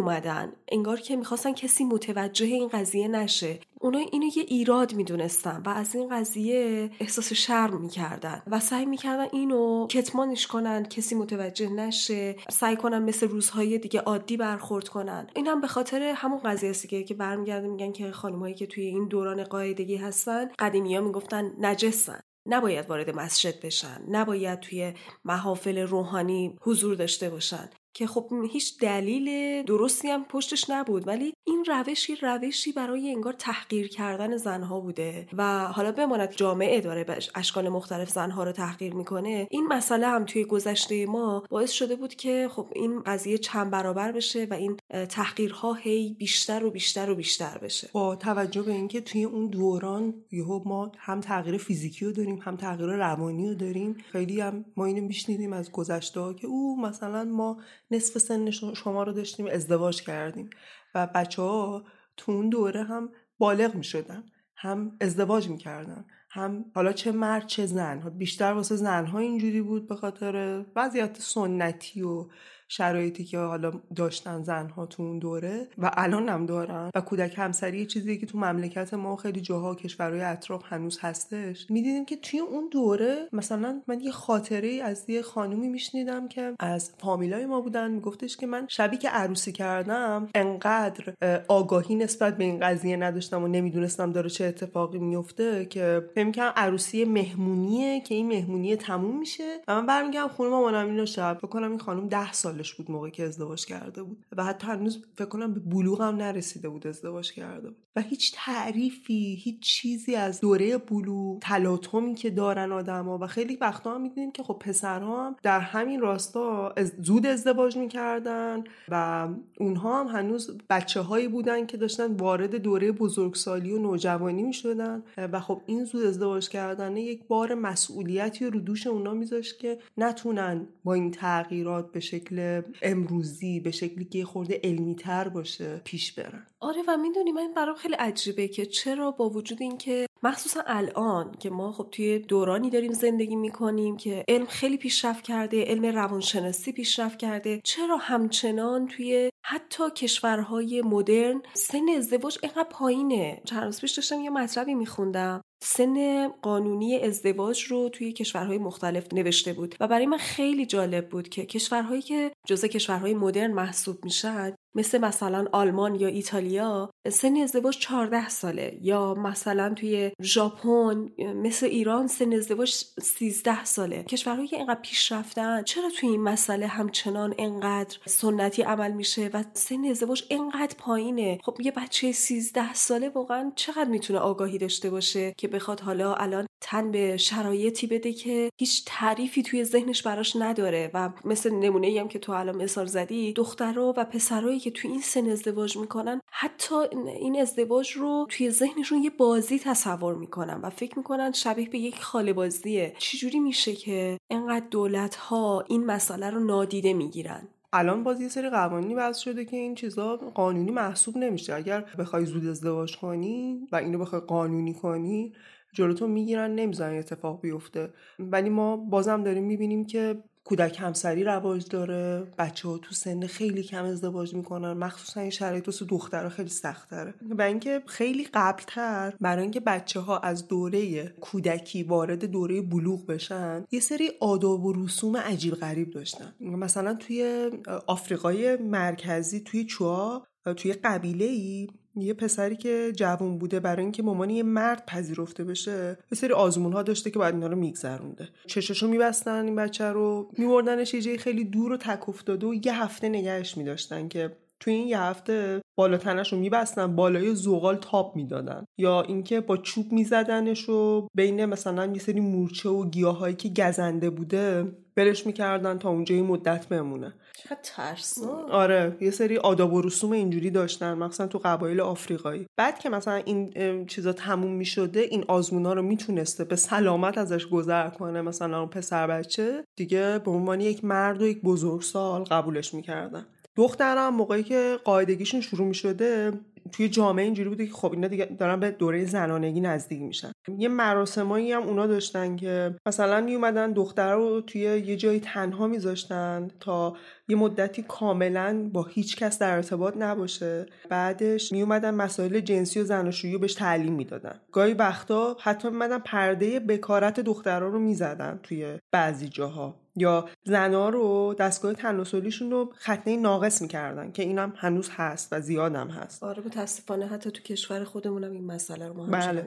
انگار 0.72 1.00
که 1.00 1.16
می‌خواستن 1.16 1.52
کسی 1.52 1.84
متوجه 1.84 2.46
این 2.46 2.68
قضیه 2.68 3.08
نشه. 3.08 3.60
اونا 3.80 3.98
اینو 3.98 4.26
یه 4.36 4.42
ایراد 4.46 4.94
می‌دونستن 4.94 5.62
و 5.66 5.68
از 5.68 5.94
این 5.94 6.08
قضیه 6.08 6.90
احساس 7.00 7.32
شرم 7.32 7.80
می‌کردن 7.80 8.42
و 8.46 8.60
سعی 8.60 8.86
می‌کردن 8.86 9.26
اینو 9.32 9.86
کتمانش 9.86 10.46
کنن 10.46 10.84
کسی 10.84 11.14
متوجه 11.14 11.68
نشه 11.68 12.36
سعی 12.50 12.76
کنن 12.76 12.98
مثل 12.98 13.28
روزهای 13.28 13.78
دیگه 13.78 14.00
عادی 14.00 14.36
برخورد 14.36 14.88
کنن. 14.88 15.26
این 15.36 15.46
هم 15.46 15.60
به 15.60 15.66
خاطر 15.66 16.02
همون 16.02 16.38
قضیه 16.38 16.70
است 16.70 16.88
که 16.88 17.14
برمیگردن 17.14 17.68
میگن 17.68 17.92
که 17.92 18.10
خانمایی 18.10 18.54
که 18.54 18.66
توی 18.66 18.84
این 18.84 19.08
دوران 19.08 19.44
قاعدگی 19.44 19.96
هستن 19.96 20.48
قدیمی 20.58 20.96
ها 20.96 21.02
می‌گفتن 21.02 21.52
نجسن. 21.58 22.20
نباید 22.48 22.86
وارد 22.90 23.10
مسجد 23.10 23.60
بشن 23.60 24.04
نباید 24.08 24.60
توی 24.60 24.94
محافل 25.24 25.78
روحانی 25.78 26.56
حضور 26.60 26.94
داشته 26.94 27.30
باشن. 27.30 27.70
که 27.98 28.06
خب 28.06 28.32
هیچ 28.50 28.78
دلیل 28.78 29.62
درستی 29.62 30.08
هم 30.08 30.24
پشتش 30.24 30.70
نبود 30.70 31.08
ولی 31.08 31.34
این 31.44 31.64
روشی 31.64 32.16
روشی 32.16 32.72
برای 32.72 33.10
انگار 33.10 33.32
تحقیر 33.32 33.88
کردن 33.88 34.36
زنها 34.36 34.80
بوده 34.80 35.28
و 35.32 35.66
حالا 35.66 35.92
بماند 35.92 36.32
جامعه 36.32 36.80
داره 36.80 37.04
به 37.04 37.18
اشکال 37.34 37.68
مختلف 37.68 38.10
زنها 38.10 38.44
رو 38.44 38.52
تحقیر 38.52 38.94
می‌کنه. 38.94 39.46
این 39.50 39.66
مسئله 39.66 40.08
هم 40.08 40.24
توی 40.24 40.44
گذشته 40.44 41.06
ما 41.06 41.44
باعث 41.50 41.70
شده 41.70 41.96
بود 41.96 42.14
که 42.14 42.48
خب 42.50 42.66
این 42.74 43.00
قضیه 43.00 43.38
چند 43.38 43.70
برابر 43.70 44.12
بشه 44.12 44.46
و 44.50 44.54
این 44.54 44.76
تحقیرها 45.08 45.72
هی 45.72 46.16
بیشتر 46.18 46.64
و 46.64 46.70
بیشتر 46.70 47.10
و 47.10 47.14
بیشتر 47.14 47.58
بشه. 47.58 47.90
با 47.92 48.16
توجه 48.16 48.62
به 48.62 48.72
اینکه 48.72 49.00
توی 49.00 49.24
اون 49.24 49.46
دوران 49.46 50.14
یهو 50.32 50.62
ما 50.66 50.92
هم 50.98 51.20
تغییر 51.20 51.56
فیزیکی 51.56 52.04
رو 52.04 52.12
داریم 52.12 52.38
هم 52.42 52.56
تغییر 52.56 52.90
روانی 52.90 53.48
رو 53.48 53.54
داریم 53.54 53.96
خیلی 54.12 54.40
هم 54.40 54.64
ما 54.76 54.84
اینو 54.84 55.06
میشنیدیم 55.06 55.52
از 55.52 55.72
گذشته 55.72 56.34
که 56.34 56.46
او 56.46 56.80
مثلا 56.80 57.24
ما 57.24 57.58
نصف 57.90 58.18
سن 58.18 58.50
شما 58.50 59.02
رو 59.02 59.12
داشتیم 59.12 59.46
ازدواج 59.46 60.02
کردیم. 60.02 60.50
و 60.94 61.06
بچه 61.06 61.42
ها 61.42 61.84
تو 62.16 62.32
اون 62.32 62.48
دوره 62.48 62.82
هم 62.82 63.12
بالغ 63.38 63.74
می 63.74 63.84
شدن 63.84 64.24
هم 64.56 64.96
ازدواج 65.00 65.48
می‌کردن. 65.48 66.06
هم 66.30 66.64
حالا 66.74 66.92
چه 66.92 67.12
مرد 67.12 67.46
چه 67.46 67.66
زن. 67.66 68.00
بیشتر 68.10 68.52
واسه 68.52 68.76
زنها 68.76 69.18
اینجوری 69.18 69.62
بود 69.62 69.88
به 69.88 69.96
خاطر 69.96 70.64
وضعیت 70.76 71.20
سنتی 71.20 72.02
و 72.02 72.28
شرایطی 72.68 73.24
که 73.24 73.38
حالا 73.38 73.72
داشتن 73.96 74.42
زنها 74.42 74.86
تو 74.86 75.02
اون 75.02 75.18
دوره 75.18 75.68
و 75.78 75.90
الان 75.94 76.28
هم 76.28 76.46
دارن 76.46 76.90
و 76.94 77.00
کودک 77.00 77.34
همسری 77.38 77.86
چیزی 77.86 78.18
که 78.18 78.26
تو 78.26 78.38
مملکت 78.38 78.94
ما 78.94 79.16
خیلی 79.16 79.40
جاها 79.40 79.74
کشورهای 79.74 80.20
اطراف 80.20 80.62
هنوز 80.64 80.98
هستش. 81.00 81.66
می‌دیدیم 81.70 82.04
که 82.04 82.16
توی 82.16 82.40
اون 82.40 82.68
دوره 82.70 83.28
مثلا 83.32 83.82
من 83.86 84.00
یه 84.00 84.10
خاطره 84.10 84.80
از 84.82 85.10
یه 85.10 85.22
خانومی 85.22 85.68
میشنیدم 85.68 86.28
که 86.28 86.54
از 86.60 86.90
فامیلای 86.98 87.46
ما 87.46 87.60
بودن. 87.60 87.90
میگفتش 87.90 88.36
که 88.36 88.46
من 88.46 88.66
شبی 88.68 88.96
که 88.96 89.08
عروسی 89.08 89.52
کردم 89.52 90.28
انقدر 90.34 91.14
آگاهی 91.48 91.94
نسبت 91.94 92.36
به 92.36 92.44
این 92.44 92.60
قضیه 92.60 92.96
نداشتم 92.96 93.42
و 93.42 93.48
نمی‌دونستم 93.48 94.12
داره 94.12 94.30
چه 94.30 94.44
اتفاقی 94.44 94.98
میفته 94.98 95.64
که 95.64 96.02
فکر 96.14 96.30
کنم 96.30 96.52
عروسی 96.56 97.04
مهمونیه 97.04 98.00
که 98.00 98.14
این 98.14 98.28
مهمونیه 98.28 98.76
تموم 98.76 99.18
میشه. 99.18 99.58
و 99.68 99.74
من 99.74 99.86
برمیگردم 99.86 100.28
خونه 100.28 100.50
مامانم 100.50 100.86
اینو 100.86 101.06
شب. 101.06 101.38
بکنم 101.42 101.70
این 101.70 101.78
خانم 101.78 102.08
ده 102.08 102.32
سال 102.32 102.57
سالش 102.58 102.74
بود 102.74 102.90
موقعی 102.90 103.10
که 103.10 103.24
ازدواج 103.24 103.66
کرده 103.66 104.02
بود. 104.02 104.26
و 104.36 104.44
حتی 104.44 104.66
هنوز 104.66 105.04
فکر 105.18 105.28
کنم 105.28 105.54
به 105.54 105.60
بلوغ 105.60 106.02
هم 106.02 106.16
نرسیده 106.16 106.68
بود 106.68 106.86
ازدواج 106.86 107.32
کرده 107.32 107.70
بود. 107.70 107.87
و 107.98 108.00
هیچ 108.00 108.32
تعریفی 108.34 109.34
هیچ 109.34 109.60
چیزی 109.60 110.14
از 110.14 110.40
دوره 110.40 110.78
بلوغ 110.78 111.38
تلاطمی 111.40 112.14
که 112.14 112.30
دارن 112.30 112.72
آدما. 112.72 113.18
و 113.18 113.26
خیلی 113.26 113.56
وقتا 113.56 113.94
هم 113.94 114.00
می‌دونیم 114.00 114.32
که 114.32 114.42
خب 114.42 114.56
پسرها 114.60 115.26
هم 115.26 115.36
در 115.42 115.60
همین 115.60 116.00
راستا 116.00 116.74
زود 117.02 117.26
ازدواج 117.26 117.76
می‌کردن 117.76 118.64
و 118.88 119.28
اونها 119.60 120.04
هم 120.04 120.06
هنوز 120.06 120.58
بچه 120.70 121.00
هایی 121.00 121.28
بودن 121.28 121.66
که 121.66 121.76
داشتن 121.76 122.14
وارد 122.14 122.54
دوره 122.54 122.92
بزرگسالی 122.92 123.72
و 123.72 123.78
نوجوانی 123.78 124.42
می‌شدن. 124.42 125.02
و 125.16 125.40
خب 125.40 125.60
این 125.66 125.84
زود 125.84 126.04
ازدواج 126.04 126.48
کردن 126.48 126.96
یک 126.96 127.26
بار 127.26 127.54
مسئولیتی 127.54 128.46
رو 128.46 128.60
دوش 128.60 128.86
اونا 128.86 129.14
میذاشت 129.14 129.58
که 129.58 129.78
نتونن 129.96 130.66
با 130.84 130.94
این 130.94 131.10
تغییرات 131.10 131.92
به 131.92 132.00
شکل 132.00 132.62
امروزی 132.82 133.60
به 133.60 133.70
شکلی 133.70 134.04
که 134.04 134.24
خورده 134.24 134.60
علمی 134.64 134.94
تر 134.94 135.28
باشه 135.28 135.80
پیش 135.84 136.12
برن. 136.12 136.46
آره 136.60 136.82
و 136.88 136.96
می‌دونی 136.96 137.32
من 137.32 137.52
برام 137.56 137.76
عجیبه 137.94 138.48
که 138.48 138.66
چرا 138.66 139.10
با 139.10 139.30
وجود 139.30 139.62
اینکه 139.62 140.06
مخصوصا 140.22 140.62
الان 140.66 141.32
که 141.32 141.50
ما 141.50 141.72
خب 141.72 141.88
توی 141.92 142.18
دورانی 142.18 142.70
داریم 142.70 142.92
زندگی 142.92 143.36
می‌کنیم 143.36 143.96
که 143.96 144.24
علم 144.28 144.46
خیلی 144.46 144.76
پیشرفت 144.76 145.24
کرده 145.24 145.64
علم 145.64 145.84
روانشناسی 145.84 146.72
پیشرفت 146.72 147.18
کرده. 147.18 147.60
چرا 147.64 147.96
همچنان 147.96 148.86
توی 148.86 149.30
حتی 149.44 149.90
کشورهای 149.90 150.82
مدرن 150.82 151.42
سن 151.54 151.88
ازدواج 151.96 152.38
اینقدر 152.42 152.68
پایینه؟ 152.70 153.42
چند 153.44 153.64
روز 153.64 153.80
پیش 153.80 153.92
داشتم 153.92 154.20
یه 154.20 154.30
مطلبی 154.30 154.74
میخوندم. 154.74 155.40
سن 155.62 156.28
قانونی 156.28 157.00
ازدواج 157.00 157.62
رو 157.62 157.88
توی 157.88 158.12
کشورهای 158.12 158.58
مختلف 158.58 159.06
نوشته 159.12 159.52
بود 159.52 159.74
و 159.80 159.88
برای 159.88 160.06
من 160.06 160.16
خیلی 160.18 160.66
جالب 160.66 161.08
بود 161.08 161.28
که 161.28 161.46
کشورهایی 161.46 162.02
که 162.02 162.32
جزء 162.46 162.66
کشورهای 162.68 163.14
مدرن 163.14 163.52
محسوب 163.52 164.04
میشن 164.04 164.54
مثل 164.74 164.98
مثلا 164.98 165.46
آلمان 165.52 165.94
یا 165.94 166.08
ایتالیا 166.08 166.90
سن 167.08 167.36
ازدواج 167.36 167.78
14 167.78 168.28
ساله 168.28 168.78
یا 168.82 169.14
مثلا 169.14 169.74
توی 169.74 170.07
ژاپن 170.22 171.10
مثل 171.18 171.66
ایران 171.66 172.06
سن 172.06 172.32
ازدواج 172.32 172.74
13 173.02 173.64
ساله. 173.64 174.02
کشورهایی 174.02 174.48
که 174.48 174.56
اینقدر 174.56 174.80
پیش 174.80 175.12
رفتن 175.12 175.62
چرا 175.62 175.90
توی 176.00 176.08
این 176.08 176.22
مسئله 176.22 176.66
همچنان 176.66 177.34
اینقدر 177.38 177.96
سنتی 178.06 178.62
عمل 178.62 178.92
میشه 178.92 179.30
و 179.34 179.44
سن 179.52 179.84
ازدواج 179.84 180.24
اینقدر 180.28 180.74
پایینه؟ 180.78 181.38
خب 181.44 181.60
یه 181.60 181.70
بچه 181.70 182.12
13 182.12 182.74
ساله 182.74 183.08
واقعا 183.08 183.52
چقدر 183.56 183.90
می‌تونه 183.90 184.18
آگاهی 184.18 184.58
داشته 184.58 184.90
باشه 184.90 185.34
که 185.36 185.48
بخواد 185.48 185.80
حالا 185.80 186.14
الان 186.14 186.46
تن 186.60 186.90
به 186.90 187.16
شرایطی 187.16 187.86
بده 187.86 188.12
که 188.12 188.50
هیچ 188.58 188.82
تعریفی 188.86 189.42
توی 189.42 189.64
ذهنش 189.64 190.02
براش 190.02 190.36
نداره 190.36 190.90
و 190.94 191.10
مثل 191.24 191.54
نمونه 191.54 192.00
هم 192.00 192.08
که 192.08 192.18
تو 192.18 192.32
الان 192.32 192.56
مثال 192.56 192.86
زدی 192.86 193.32
دخترها 193.32 193.94
و 193.96 194.04
پسرایی 194.04 194.60
که 194.60 194.70
توی 194.70 194.90
این 194.90 195.00
سن 195.00 195.30
ازدواج 195.30 195.76
می‌کنن 195.76 196.20
حتی 196.30 196.74
این 197.20 197.40
ازدواج 197.40 197.92
رو 197.92 198.26
توی 198.30 198.50
ذهنشون 198.50 199.02
یه 199.02 199.10
بازی 199.10 199.58
تصور 199.58 199.97
می‌کنن 200.02 200.60
و 200.62 200.70
فکر 200.70 200.98
می‌کنن 200.98 201.32
شبیه 201.32 201.68
به 201.68 201.78
یک 201.78 202.02
خاله 202.02 202.32
بازیه. 202.32 202.94
چجوری 202.98 203.40
میشه 203.40 203.72
که 203.72 204.18
انقدر 204.30 204.66
دولت 204.70 205.14
ها 205.14 205.64
این 205.68 205.86
مسئله 205.86 206.30
رو 206.30 206.40
نادیده 206.40 206.92
می‌گیرن؟ 206.92 207.48
الان 207.72 208.04
باز 208.04 208.20
یه 208.20 208.28
سری 208.28 208.50
قوانینی 208.50 208.94
وضع 208.94 209.20
شده 209.20 209.44
که 209.44 209.56
این 209.56 209.74
چیزا 209.74 210.16
قانونی 210.16 210.70
محسوب 210.70 211.16
نمیشه. 211.16 211.54
اگر 211.54 211.84
بخوای 211.98 212.24
زود 212.24 212.46
ازدواج 212.46 212.96
کنی 212.96 213.68
و 213.72 213.76
اینو 213.76 213.98
بخوای 213.98 214.20
قانونی 214.20 214.74
کنی 214.74 215.32
جلوتو 215.72 216.06
می‌گیرن 216.06 216.54
نمی‌ذارن 216.54 216.98
اتفاق 216.98 217.40
بیفته. 217.40 217.92
ولی 218.18 218.48
ما 218.48 218.76
بازم 218.76 219.22
داریم 219.22 219.44
می‌بینیم 219.44 219.86
که 219.86 220.22
کودک 220.48 220.76
همسری 220.80 221.24
رواج 221.24 221.68
داره. 221.68 222.26
بچه 222.38 222.68
ها 222.68 222.78
تو 222.78 222.94
سن 222.94 223.26
خیلی 223.26 223.62
کم 223.62 223.84
ازدواج 223.84 224.34
می‌کنن. 224.34 224.72
مخصوصا 224.72 225.20
این 225.20 225.30
شرایط 225.30 225.68
واسه 225.68 225.84
دخترها 225.84 226.28
خیلی 226.28 226.48
سختره 226.48 227.14
و 227.30 227.42
اینکه 227.42 227.82
خیلی 227.86 228.28
قبلتر 228.34 229.14
برای 229.20 229.42
اینکه 229.42 229.60
بچه 229.60 230.00
ها 230.00 230.18
از 230.18 230.48
دوره 230.48 231.08
کودکی 231.08 231.82
وارد 231.82 232.24
دوره 232.24 232.62
بلوغ 232.62 233.06
بشن 233.06 233.64
یه 233.70 233.80
سری 233.80 234.10
آداب 234.20 234.64
و 234.64 234.72
رسوم 234.72 235.16
عجیب 235.16 235.54
غریب 235.54 235.90
داشتن. 235.90 236.34
مثلا 236.40 236.94
توی 236.94 237.50
آفریقای 237.86 238.56
مرکزی 238.56 239.40
توی 239.40 239.64
چوا 239.64 240.22
توی 240.56 240.72
قبیله 240.72 241.24
ای 241.24 241.68
یه 241.96 242.14
پسری 242.14 242.56
که 242.56 242.92
جوون 242.96 243.38
بوده 243.38 243.60
برای 243.60 243.82
اینکه 243.82 244.02
مامانی 244.02 244.34
یه 244.34 244.42
مرد 244.42 244.86
پذیرفته 244.86 245.44
بشه 245.44 245.98
یه 246.12 246.18
سری 246.18 246.32
آزمون 246.32 246.72
ها 246.72 246.82
داشته 246.82 247.10
که 247.10 247.18
باید 247.18 247.34
اینا 247.34 247.46
رو 247.46 247.56
میگذرونده. 247.56 248.28
چششو 248.46 248.88
میبستن 248.88 249.44
این 249.44 249.56
بچه 249.56 249.84
رو 249.84 250.30
میوردنش 250.38 250.94
یه 250.94 251.02
جای 251.02 251.18
خیلی 251.18 251.44
دور 251.44 251.72
و 251.72 251.76
تک 251.76 252.08
افتاده 252.08 252.46
و 252.46 252.54
یه 252.54 252.82
هفته 252.82 253.08
نگهش 253.08 253.56
میداشتن 253.56 254.08
که 254.08 254.36
توی 254.60 254.72
این 254.72 254.88
یه 254.88 255.00
هفته 255.00 255.60
بالا 255.78 255.96
تنش 255.96 256.32
رو 256.32 256.38
میبستن 256.38 256.96
بالای 256.96 257.34
زغال 257.34 257.76
تاپ 257.76 258.16
می‌دادن. 258.16 258.64
یا 258.78 259.02
اینکه 259.02 259.40
با 259.40 259.56
چوب 259.56 259.92
میزدنش 259.92 260.68
و 260.68 261.08
بین 261.14 261.44
مثلا 261.44 261.86
یه 261.86 261.98
سری 261.98 262.20
مورچه 262.20 262.68
و 262.68 262.90
گیاهایی 262.90 263.34
که 263.34 263.48
گزنده 263.48 264.10
بوده 264.10 264.72
بلش 264.94 265.26
می‌کردن 265.26 265.78
تا 265.78 265.90
اونجا 265.90 266.14
مدت 266.16 266.66
بمونه. 266.66 267.14
چقدر 267.36 267.58
ترس. 267.62 268.18
آره. 268.50 268.96
یه 269.00 269.10
سری 269.10 269.36
آداب 269.36 269.72
و 269.72 269.82
رسوم 269.82 270.12
اینجوری 270.12 270.50
داشتن 270.50 270.94
مثلا 270.94 271.26
تو 271.26 271.40
قبایل 271.44 271.80
آفریقایی. 271.80 272.46
بعد 272.56 272.78
که 272.78 272.88
مثلا 272.88 273.14
این 273.14 273.86
چیزا 273.86 274.12
تموم 274.12 274.52
می‌شده 274.52 275.00
این 275.00 275.24
آزمونا 275.28 275.72
رو 275.72 275.82
می‌تونسته 275.82 276.44
به 276.44 276.56
سلامت 276.56 277.18
ازش 277.18 277.46
گذر 277.46 277.88
کنه 277.88 278.22
مثلا 278.22 278.58
اون 278.58 278.68
پسر 278.68 279.06
بچه 279.06 279.64
دیگه 279.76 280.20
به 280.24 280.30
عنوان 280.30 280.60
یک 280.60 280.84
مرد 280.84 281.22
و 281.22 281.26
یک 281.26 281.42
بزرگسال 281.42 282.24
قبولش 282.24 282.74
می‌کردن. 282.74 283.26
دخترم 283.58 284.14
موقعی 284.14 284.42
که 284.42 284.78
قاعدگیشون 284.84 285.40
شروع 285.40 285.68
می 285.68 285.74
شده 285.74 286.32
توی 286.72 286.88
جامعه 286.88 287.24
اینجوری 287.24 287.48
بوده 287.48 287.66
که 287.66 287.72
خب 287.72 287.92
اینا 287.92 288.08
دیگه 288.08 288.24
دارن 288.24 288.60
به 288.60 288.70
دوره 288.70 289.04
زنانگی 289.04 289.60
نزدیک 289.60 290.00
میشن. 290.00 290.32
یه 290.58 290.68
مراسمایی 290.68 291.52
هم 291.52 291.62
اونا 291.62 291.86
داشتن 291.86 292.36
که 292.36 292.74
مثلا 292.86 293.20
می 293.20 293.34
اومدن 293.34 293.72
دختر 293.72 294.14
رو 294.14 294.40
توی 294.40 294.60
یه 294.60 294.96
جایی 294.96 295.20
تنها 295.20 295.66
میذاشتن 295.66 296.48
تا 296.60 296.96
یه 297.28 297.36
مدتی 297.36 297.84
کاملا 297.88 298.70
با 298.72 298.82
هیچ 298.82 299.16
کس 299.16 299.38
در 299.38 299.56
ارتباط 299.56 299.94
نباشه. 299.96 300.66
بعدش 300.88 301.52
می 301.52 301.62
اومدن 301.62 301.94
مسائل 301.94 302.40
جنسی 302.40 302.80
و 302.80 302.84
زناشویی 302.84 303.32
رو 303.32 303.38
بهش 303.38 303.54
تعلیم 303.54 303.92
می‌دادن. 303.92 304.40
گاهی 304.52 304.74
وقتا 304.74 305.36
حتی 305.40 305.70
میمدن 305.70 305.98
پرده 305.98 306.60
بکارت 306.60 307.20
دخترها 307.20 307.68
رو 307.68 307.78
می‌زدن 307.78 308.40
توی 308.42 308.78
بعضی 308.92 309.28
جاها. 309.28 309.74
یا 309.96 310.28
زنا 310.44 310.88
رو 310.88 311.34
دستگاه 311.38 311.72
تناسلیشون 311.72 312.50
رو 312.50 312.72
ختنه 312.78 313.16
ناقص 313.16 313.62
می‌کردن 313.62 314.12
که 314.12 314.22
اینم 314.22 314.52
هنوز 314.56 314.90
هست 314.92 315.32
و 315.32 315.40
زیادم 315.40 315.88
هست. 315.88 316.22
آره 316.22 316.42
متاسفانه 316.42 317.06
حتی 317.06 317.30
تو 317.30 317.42
کشور 317.42 317.84
خودمونم 317.84 318.32
این 318.32 318.46
مسئله 318.46 318.88
رو 318.88 318.94
ما 318.94 319.06
بله. 319.06 319.44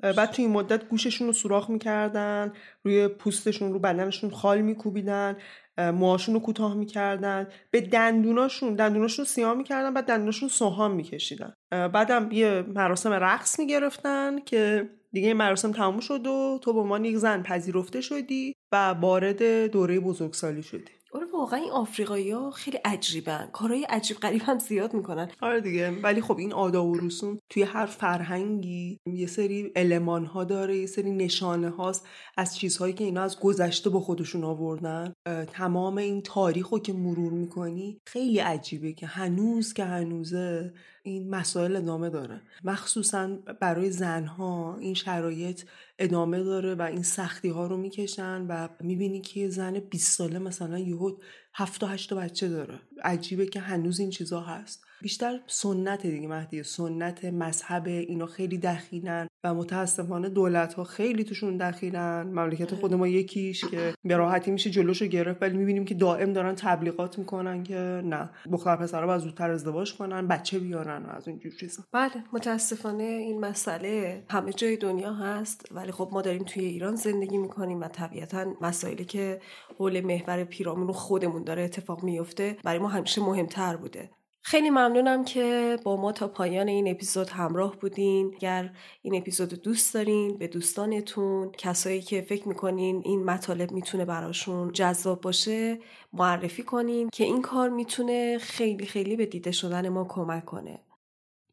بعد 0.00 0.30
تو 0.30 0.42
این 0.42 0.50
مدت 0.50 0.88
گوششون 0.88 1.26
رو 1.26 1.32
سوراخ 1.32 1.70
می‌کردن 1.70 2.52
روی 2.82 3.08
پوستشون 3.08 3.72
رو 3.72 3.78
بدنشون 3.78 4.30
خال 4.30 4.60
میکوبیدن. 4.60 5.36
موهاشون 5.78 6.34
رو 6.34 6.40
کوتاه 6.40 6.74
می‌کردن. 6.74 7.46
به 7.70 7.80
دندوناشون 7.80 8.74
دندوناشون 8.74 9.24
سیاه 9.24 9.54
می‌کردن 9.54 9.94
بعد 9.94 10.04
دندوناشون 10.04 10.48
سوهام 10.48 10.94
میکشیدن. 10.94 11.52
بعدم 11.70 12.28
یه 12.32 12.64
مراسم 12.74 13.12
رقص 13.12 13.58
می‌گرفتن 13.58 14.38
که 14.38 14.90
دیگه 15.12 15.34
مراسم 15.34 15.72
تموم 15.72 16.00
شد 16.00 16.26
و 16.26 16.58
تو 16.62 16.72
به 16.72 16.80
عنوان 16.80 17.04
یک 17.04 17.16
زن 17.16 17.42
پذیرفته 17.42 18.00
شدی 18.00 18.54
و 18.72 18.88
وارد 18.88 19.66
دوره 19.66 20.00
بزرگسالی 20.00 20.62
شدی. 20.62 20.93
آره 21.14 21.26
واقعا 21.32 21.60
این 21.60 21.70
آفریقایی 21.70 22.30
ها 22.30 22.50
خیلی 22.50 22.76
عجیبن. 22.84 23.48
کارهای 23.52 23.84
عجیب 23.84 24.16
غریب 24.16 24.42
هم 24.44 24.58
زیاد 24.58 24.94
می‌کنن. 24.94 25.30
آره 25.42 25.60
دیگه 25.60 25.90
ولی 25.90 26.20
خب 26.20 26.38
این 26.38 26.52
آداب 26.52 26.86
و 26.86 26.94
رسوم 26.94 27.38
توی 27.50 27.62
هر 27.62 27.86
فرهنگی 27.86 28.98
یه 29.06 29.26
سری 29.26 29.72
المان 29.76 30.24
ها 30.24 30.44
داره 30.44 30.76
یه 30.76 30.86
سری 30.86 31.10
نشانه 31.10 31.70
هاست 31.70 32.06
از 32.36 32.56
چیزهایی 32.56 32.94
که 32.94 33.04
اینا 33.04 33.22
از 33.22 33.40
گذشته 33.40 33.90
با 33.90 34.00
خودشون 34.00 34.44
آوردن. 34.44 35.12
تمام 35.52 35.98
این 35.98 36.22
تاریخ 36.22 36.68
رو 36.68 36.78
که 36.78 36.92
مرور 36.92 37.32
می‌کنی 37.32 38.00
خیلی 38.06 38.38
عجیبه 38.38 38.92
که 38.92 39.06
هنوز 39.06 39.72
که 39.72 39.84
هنوزه 39.84 40.72
این 41.06 41.30
مسائل 41.30 41.76
ادامه 41.76 42.10
داره. 42.10 42.42
مخصوصا 42.64 43.28
برای 43.60 43.90
زنها 43.90 44.76
این 44.78 44.94
شرایط 44.94 45.62
ادامه 45.98 46.42
داره 46.42 46.74
و 46.74 46.82
این 46.82 47.02
سختی 47.02 47.48
ها 47.48 47.66
رو 47.66 47.76
می‌کشن 47.76 48.46
و 48.48 48.68
می‌بینی 48.80 49.20
که 49.20 49.48
زن 49.48 49.78
20 49.78 50.18
ساله 50.18 50.38
مثلا 50.38 50.78
یهو 50.78 51.16
هفت 51.56 51.82
و 51.82 51.86
هشت 51.86 52.14
بچه 52.14 52.48
داره. 52.48 52.80
عجیبه 53.02 53.46
که 53.46 53.60
هنوز 53.60 54.00
این 54.00 54.10
چیزا 54.10 54.40
هست. 54.40 54.84
بیشتر 55.02 55.40
سنت 55.46 56.06
دیگه 56.06 56.28
مهدی. 56.28 56.62
سنت 56.62 57.24
مذهب 57.24 57.86
اینا 57.86 58.26
خیلی 58.26 58.58
دخیلن 58.58 59.28
و 59.44 59.54
متاسفانه 59.54 60.28
دولت 60.28 60.74
ها 60.74 60.84
خیلی 60.84 61.24
توشون 61.24 61.56
دخیلن. 61.56 62.22
مملکت 62.22 62.72
آره. 62.72 62.80
خود 62.80 62.94
ما 62.94 63.08
یکیش 63.08 63.64
که 63.64 63.94
به 64.04 64.16
راحتی 64.16 64.50
میشه 64.50 64.70
جلوشو 64.70 65.06
گرفت 65.06 65.42
ولی 65.42 65.56
می‌بینیم 65.56 65.84
که 65.84 65.94
دائم 65.94 66.32
دارن 66.32 66.54
تبلیغات 66.54 67.18
می‌کنن 67.18 67.62
که 67.62 68.02
نه. 68.04 68.30
دختر 68.52 68.76
پسرها 68.76 69.06
باید 69.06 69.20
زودتر 69.20 69.50
ازدواج 69.50 69.94
کنن 69.94 70.28
بچه 70.28 70.58
بیارن 70.58 71.02
و 71.02 71.10
از 71.10 71.28
اینجور 71.28 71.52
چیزا. 71.52 71.82
بله 71.92 72.24
متاسفانه 72.32 73.04
این 73.04 73.40
مسئله 73.40 74.24
همه 74.30 74.52
جای 74.52 74.76
دنیا 74.76 75.12
هست 75.14 75.68
ولی 75.70 75.92
خب 75.92 76.08
ما 76.12 76.22
داریم 76.22 76.44
توی 76.44 76.64
ایران 76.64 76.96
زندگی 76.96 77.38
می‌کنیم 77.38 77.80
و 77.80 77.88
طبیعتا 77.88 78.46
مسائلی 78.60 79.04
که 79.04 79.40
حول 79.78 80.00
محور 80.00 80.44
پیرامون 80.44 80.92
خودمون 80.92 81.43
داره 81.44 81.62
اتفاق 81.62 82.02
میفته 82.02 82.56
برای 82.64 82.78
ما 82.78 82.88
همیشه 82.88 83.20
مهمتر 83.20 83.76
بوده. 83.76 84.10
خیلی 84.46 84.70
ممنونم 84.70 85.24
که 85.24 85.76
با 85.84 85.96
ما 85.96 86.12
تا 86.12 86.28
پایان 86.28 86.68
این 86.68 86.88
اپیزود 86.88 87.28
همراه 87.28 87.76
بودین. 87.76 88.34
اگر 88.36 88.76
این 89.02 89.14
اپیزود 89.14 89.48
دوست 89.62 89.94
دارین 89.94 90.38
به 90.38 90.48
دوستانتون 90.48 91.52
کسایی 91.52 92.02
که 92.02 92.20
فکر 92.20 92.48
می‌کنین 92.48 93.02
این 93.04 93.24
مطالب 93.24 93.72
می‌تونه 93.72 94.04
براشون 94.04 94.72
جذاب 94.72 95.20
باشه 95.20 95.78
معرفی 96.12 96.62
کنین 96.62 97.08
که 97.12 97.24
این 97.24 97.42
کار 97.42 97.68
می‌تونه 97.68 98.38
خیلی 98.38 98.86
خیلی 98.86 99.16
به 99.16 99.26
دیده 99.26 99.52
شدن 99.52 99.88
ما 99.88 100.06
کمک 100.08 100.44
کنه. 100.44 100.80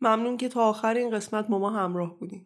ممنون 0.02 0.38
که 0.38 0.50
تا 0.50 0.70
آخر 0.70 0.94
این 0.94 1.10
قسمت 1.10 1.48
با 1.48 1.60
ما 1.60 1.70
همراه 1.70 2.20
بودین. 2.20 2.46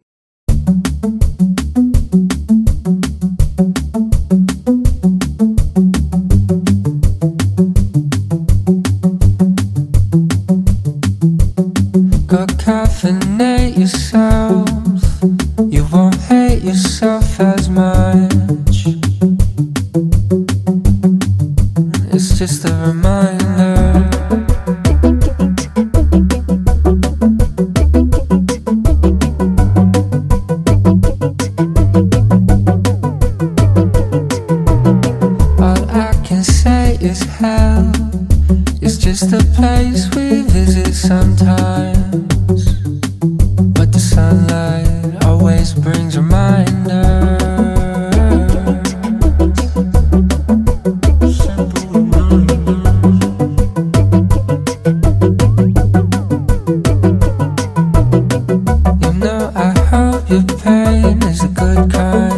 is 61.04 61.44
a 61.44 61.48
good 61.48 61.90
kind. 61.92 62.35